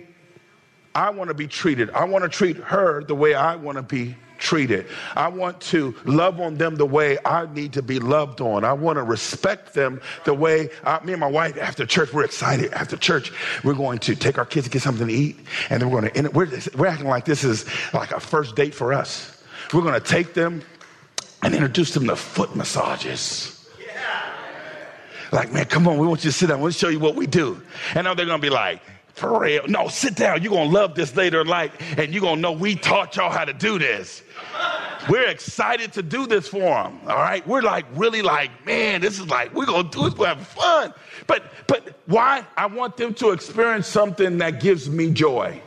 I 0.95 1.11
want 1.11 1.29
to 1.29 1.35
be 1.35 1.47
treated. 1.47 1.91
I 1.91 2.05
want 2.05 2.25
to 2.25 2.31
treat 2.31 2.57
her 2.57 3.05
the 3.05 3.15
way 3.15 3.35
I 3.35 3.57
want 3.57 3.77
to 3.77 3.83
be 3.83 4.17
treated. 4.41 4.87
I 5.15 5.29
want 5.29 5.61
to 5.63 5.95
love 6.05 6.41
on 6.41 6.57
them 6.57 6.75
the 6.75 6.87
way 6.87 7.19
I 7.25 7.47
need 7.53 7.75
to 7.75 7.83
be 7.83 8.01
loved 8.01 8.41
on. 8.41 8.65
I 8.65 8.73
want 8.73 8.97
to 8.97 9.03
respect 9.03 9.75
them 9.75 10.01
the 10.25 10.35
way 10.35 10.71
I, 10.85 11.05
me 11.05 11.13
and 11.13 11.21
my 11.21 11.29
wife 11.29 11.57
after 11.59 11.87
church, 11.87 12.13
we're 12.13 12.25
excited. 12.25 12.73
After 12.73 12.97
church, 12.97 13.33
we're 13.63 13.75
going 13.75 13.99
to 14.01 14.17
take 14.17 14.39
our 14.39 14.47
kids 14.47 14.67
to 14.67 14.71
get 14.71 14.83
something 14.83 15.07
to 15.07 15.13
eat, 15.13 15.39
and 15.69 15.81
then 15.81 15.91
we're 15.91 16.01
going 16.01 16.13
to, 16.13 16.31
we're, 16.31 16.49
we're 16.77 16.87
acting 16.87 17.07
like 17.07 17.25
this 17.25 17.45
is 17.45 17.67
like 17.95 18.11
a 18.11 18.21
first 18.21 18.57
date 18.57 18.75
for 18.75 18.93
us. 18.93 19.43
We're 19.73 19.83
going 19.83 20.01
to 20.01 20.07
take 20.07 20.35
them 20.35 20.63
and 21.43 21.55
introduce 21.55 21.95
them 21.95 22.07
to 22.09 22.17
foot 22.17 22.57
massages. 22.57 23.57
Like, 25.33 25.53
man, 25.53 25.67
come 25.67 25.87
on, 25.87 25.97
we 25.99 26.07
want 26.09 26.25
you 26.25 26.31
to 26.31 26.37
sit 26.37 26.49
down. 26.49 26.61
We'll 26.61 26.73
show 26.73 26.89
you 26.89 26.99
what 26.99 27.15
we 27.15 27.27
do. 27.27 27.63
And 27.95 28.05
now 28.05 28.15
they're 28.15 28.27
going 28.27 28.41
to 28.41 28.45
be 28.45 28.51
like, 28.51 28.83
for 29.21 29.41
real. 29.41 29.67
No, 29.69 29.89
sit 29.89 30.17
down. 30.17 30.43
You're 30.43 30.51
going 30.51 30.71
to 30.71 30.75
love 30.75 30.95
this 30.95 31.15
later 31.15 31.43
in 31.43 31.47
life, 31.47 31.73
and 31.99 32.13
you're 32.13 32.23
going 32.23 32.37
to 32.37 32.41
know 32.41 32.53
we 32.53 32.75
taught 32.75 33.17
y'all 33.17 33.31
how 33.31 33.45
to 33.45 33.53
do 33.53 33.79
this. 33.79 34.23
We're 35.09 35.29
excited 35.29 35.93
to 35.95 36.03
do 36.03 36.27
this 36.27 36.49
for 36.49 36.59
them. 36.59 36.99
All 37.07 37.17
right. 37.17 37.47
We're 37.47 37.63
like, 37.63 37.87
really 37.95 38.23
like, 38.23 38.67
man, 38.67 39.01
this 39.01 39.19
is 39.19 39.29
like, 39.29 39.55
we're 39.55 39.67
going 39.67 39.91
to 39.91 39.99
do 39.99 40.05
this. 40.09 40.19
We're 40.19 40.29
having 40.29 40.45
fun. 40.45 40.95
But, 41.27 41.45
but 41.67 41.97
why? 42.07 42.47
I 42.57 42.67
want 42.67 42.97
them 42.97 43.15
to 43.15 43.31
experience 43.31 43.87
something 43.87 44.39
that 44.39 44.61
gives 44.61 44.89
me 44.91 45.11
joy. 45.11 45.61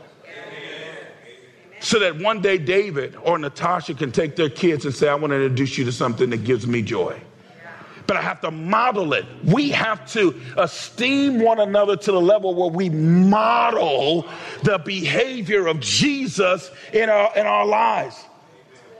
So 1.79 1.99
that 1.99 2.17
one 2.17 2.41
day 2.41 2.57
David 2.57 3.15
or 3.23 3.37
Natasha 3.37 3.93
can 3.93 4.11
take 4.11 4.35
their 4.35 4.49
kids 4.49 4.85
and 4.85 4.95
say, 4.95 5.09
I 5.09 5.15
want 5.15 5.31
to 5.31 5.35
introduce 5.35 5.77
you 5.77 5.85
to 5.85 5.91
something 5.91 6.29
that 6.29 6.45
gives 6.45 6.65
me 6.65 6.81
joy 6.81 7.19
but 8.07 8.17
I 8.17 8.21
have 8.21 8.41
to 8.41 8.51
model 8.51 9.13
it. 9.13 9.25
We 9.43 9.69
have 9.69 10.09
to 10.13 10.39
esteem 10.57 11.39
one 11.39 11.59
another 11.59 11.95
to 11.95 12.11
the 12.11 12.21
level 12.21 12.53
where 12.53 12.69
we 12.69 12.89
model 12.89 14.27
the 14.63 14.79
behavior 14.79 15.67
of 15.67 15.79
Jesus 15.79 16.69
in 16.91 17.09
our, 17.09 17.31
in 17.35 17.45
our 17.45 17.65
lives. 17.65 18.23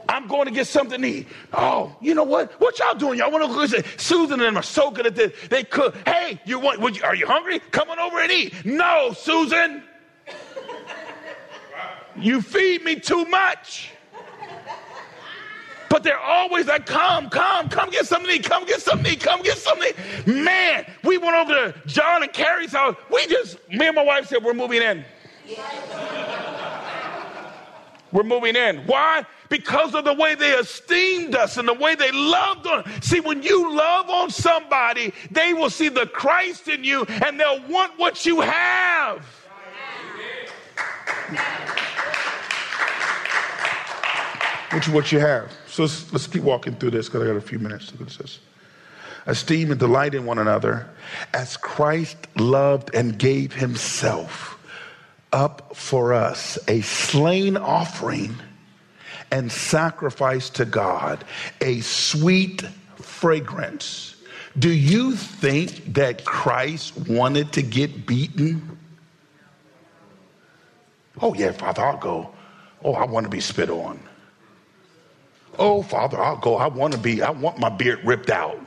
I'm 0.08 0.28
going 0.28 0.46
to 0.46 0.52
get 0.52 0.68
something 0.68 1.02
to 1.02 1.08
eat. 1.08 1.28
Oh, 1.54 1.96
you 2.02 2.14
know 2.14 2.24
what? 2.24 2.60
What 2.60 2.78
y'all 2.80 2.96
doing? 2.96 3.20
Y'all 3.20 3.32
want 3.32 3.72
to 3.72 3.82
go? 3.82 3.88
Susan 3.98 4.34
and 4.34 4.42
them 4.42 4.58
are 4.58 4.64
so 4.64 4.92
good 4.92 5.08
at 5.08 5.16
this. 5.16 5.32
They 5.50 5.64
cook. 5.64 5.96
Hey, 6.06 6.40
you 6.46 6.60
want? 6.60 6.96
You, 6.96 7.04
are 7.04 7.16
you 7.16 7.26
hungry? 7.26 7.60
Come 7.72 7.90
on 7.90 8.00
over 8.00 8.20
and 8.20 8.32
eat. 8.32 8.66
No, 8.66 9.14
Susan. 9.14 9.84
You 12.16 12.42
feed 12.42 12.84
me 12.84 13.00
too 13.00 13.26
much. 13.26 13.92
But 15.94 16.02
they're 16.02 16.20
always 16.20 16.66
like, 16.66 16.88
come, 16.88 17.30
come, 17.30 17.70
come 17.70 17.92
get 17.92 18.08
something 18.08 18.42
come 18.42 18.66
get 18.66 18.82
something 18.82 19.16
come 19.20 19.44
get 19.44 19.60
something. 19.60 19.92
Man, 20.26 20.92
we 21.04 21.20
went 21.20 21.36
over 21.36 21.54
to 21.54 21.82
John 21.86 22.24
and 22.24 22.34
Carrie's 22.34 22.72
house. 22.72 22.96
We 23.12 23.28
just, 23.28 23.60
me 23.70 23.86
and 23.86 23.96
my 23.96 24.02
wife 24.02 24.26
said, 24.26 24.44
we're 24.44 24.56
moving 24.56 24.82
in. 24.82 25.06
we're 28.12 28.24
moving 28.24 28.56
in. 28.56 28.78
Why? 28.88 29.24
Because 29.50 29.94
of 29.94 30.04
the 30.04 30.16
way 30.16 30.34
they 30.34 30.54
esteemed 30.54 31.36
us 31.36 31.58
and 31.58 31.68
the 31.68 31.76
way 31.76 31.94
they 31.94 32.12
loved 32.12 32.66
us. 32.66 32.88
See, 33.06 33.20
when 33.20 33.44
you 33.44 33.78
love 33.78 34.10
on 34.10 34.32
somebody, 34.32 35.14
they 35.30 35.54
will 35.54 35.70
see 35.70 35.90
the 35.90 36.08
Christ 36.08 36.70
in 36.70 36.84
you 36.84 37.06
and 37.24 37.40
they'll 37.40 37.68
want 37.68 38.00
what 38.00 38.26
you 38.26 38.42
have. 38.42 39.24
Which 44.74 44.88
is 44.88 44.94
what 44.94 45.12
you 45.12 45.20
have. 45.20 45.52
So 45.68 45.84
let's, 45.84 46.12
let's 46.12 46.28
keep 46.28 46.44
walking 46.44 46.76
through 46.76 46.92
this 46.92 47.08
because 47.08 47.24
I 47.24 47.28
got 47.28 47.36
a 47.36 47.42
few 47.42 47.60
minutes. 47.60 47.92
At 47.92 48.00
this. 48.00 48.40
Esteem 49.26 49.72
and 49.72 49.80
delight 49.80 50.16
in 50.16 50.26
one 50.26 50.40
another 50.40 50.90
as 51.34 51.58
Christ 51.58 52.18
loved 52.36 52.94
and 52.94 53.18
gave 53.18 53.54
himself 53.54 54.60
up 55.32 55.76
for 55.76 56.14
us 56.14 56.58
a 56.68 56.82
slain 56.82 57.56
offering 57.56 58.36
and 59.32 59.52
sacrifice 59.52 60.50
to 60.52 60.66
God, 60.66 61.24
a 61.62 61.80
sweet 61.82 62.64
fragrance. 62.98 64.16
Do 64.60 64.72
you 64.72 65.14
think 65.16 65.94
that 65.94 66.26
Christ 66.26 66.96
wanted 67.08 67.54
to 67.54 67.64
get 67.64 68.06
beaten? 68.06 68.78
Oh, 71.22 71.34
yeah, 71.34 71.52
Father, 71.52 71.84
I'll 71.84 71.98
go. 71.98 72.30
Oh, 72.84 72.94
I 72.94 73.06
want 73.06 73.24
to 73.24 73.30
be 73.30 73.40
spit 73.40 73.70
on. 73.70 74.00
Oh, 75.60 75.84
Father, 75.84 76.22
I'll 76.22 76.38
go. 76.38 76.56
I 76.58 76.68
want 76.68 76.94
to 76.94 77.00
be, 77.00 77.22
I 77.22 77.30
want 77.30 77.60
my 77.60 77.70
beard 77.70 78.04
ripped 78.04 78.30
out. 78.30 78.60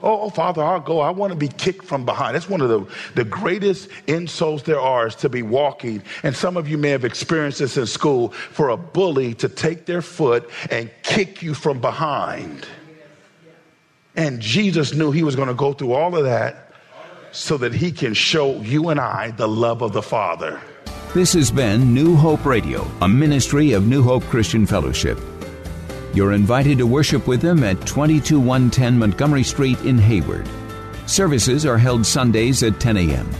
Oh, 0.00 0.30
Father, 0.30 0.62
I'll 0.62 0.80
go. 0.80 1.00
I 1.00 1.10
want 1.10 1.32
to 1.32 1.38
be 1.38 1.48
kicked 1.48 1.84
from 1.84 2.04
behind. 2.04 2.36
That's 2.36 2.48
one 2.48 2.60
of 2.60 2.68
the, 2.68 2.86
the 3.16 3.24
greatest 3.24 3.88
insults 4.06 4.62
there 4.62 4.80
are 4.80 5.08
is 5.08 5.16
to 5.16 5.28
be 5.28 5.42
walking. 5.42 6.02
And 6.22 6.36
some 6.36 6.56
of 6.56 6.68
you 6.68 6.78
may 6.78 6.90
have 6.90 7.04
experienced 7.04 7.58
this 7.58 7.76
in 7.76 7.86
school 7.86 8.30
for 8.30 8.68
a 8.68 8.76
bully 8.76 9.34
to 9.34 9.48
take 9.48 9.86
their 9.86 10.02
foot 10.02 10.48
and 10.70 10.88
kick 11.02 11.42
you 11.42 11.52
from 11.52 11.80
behind. 11.80 12.66
And 14.14 14.40
Jesus 14.40 14.94
knew 14.94 15.10
he 15.10 15.24
was 15.24 15.34
going 15.34 15.48
to 15.48 15.54
go 15.54 15.72
through 15.72 15.92
all 15.92 16.16
of 16.16 16.24
that 16.24 16.72
so 17.32 17.56
that 17.58 17.74
he 17.74 17.90
can 17.90 18.14
show 18.14 18.60
you 18.60 18.90
and 18.90 19.00
I 19.00 19.32
the 19.32 19.48
love 19.48 19.82
of 19.82 19.92
the 19.92 20.02
Father. 20.02 20.60
This 21.12 21.32
has 21.32 21.50
been 21.50 21.92
New 21.92 22.14
Hope 22.14 22.44
Radio, 22.44 22.88
a 23.00 23.08
ministry 23.08 23.72
of 23.72 23.86
New 23.86 24.02
Hope 24.02 24.22
Christian 24.24 24.66
Fellowship. 24.66 25.18
You're 26.14 26.32
invited 26.32 26.78
to 26.78 26.86
worship 26.86 27.26
with 27.26 27.40
them 27.40 27.64
at 27.64 27.86
22110 27.86 28.98
Montgomery 28.98 29.42
Street 29.42 29.80
in 29.82 29.98
Hayward. 29.98 30.48
Services 31.06 31.66
are 31.66 31.78
held 31.78 32.04
Sundays 32.04 32.62
at 32.62 32.80
10 32.80 32.96
a.m. 32.96 33.30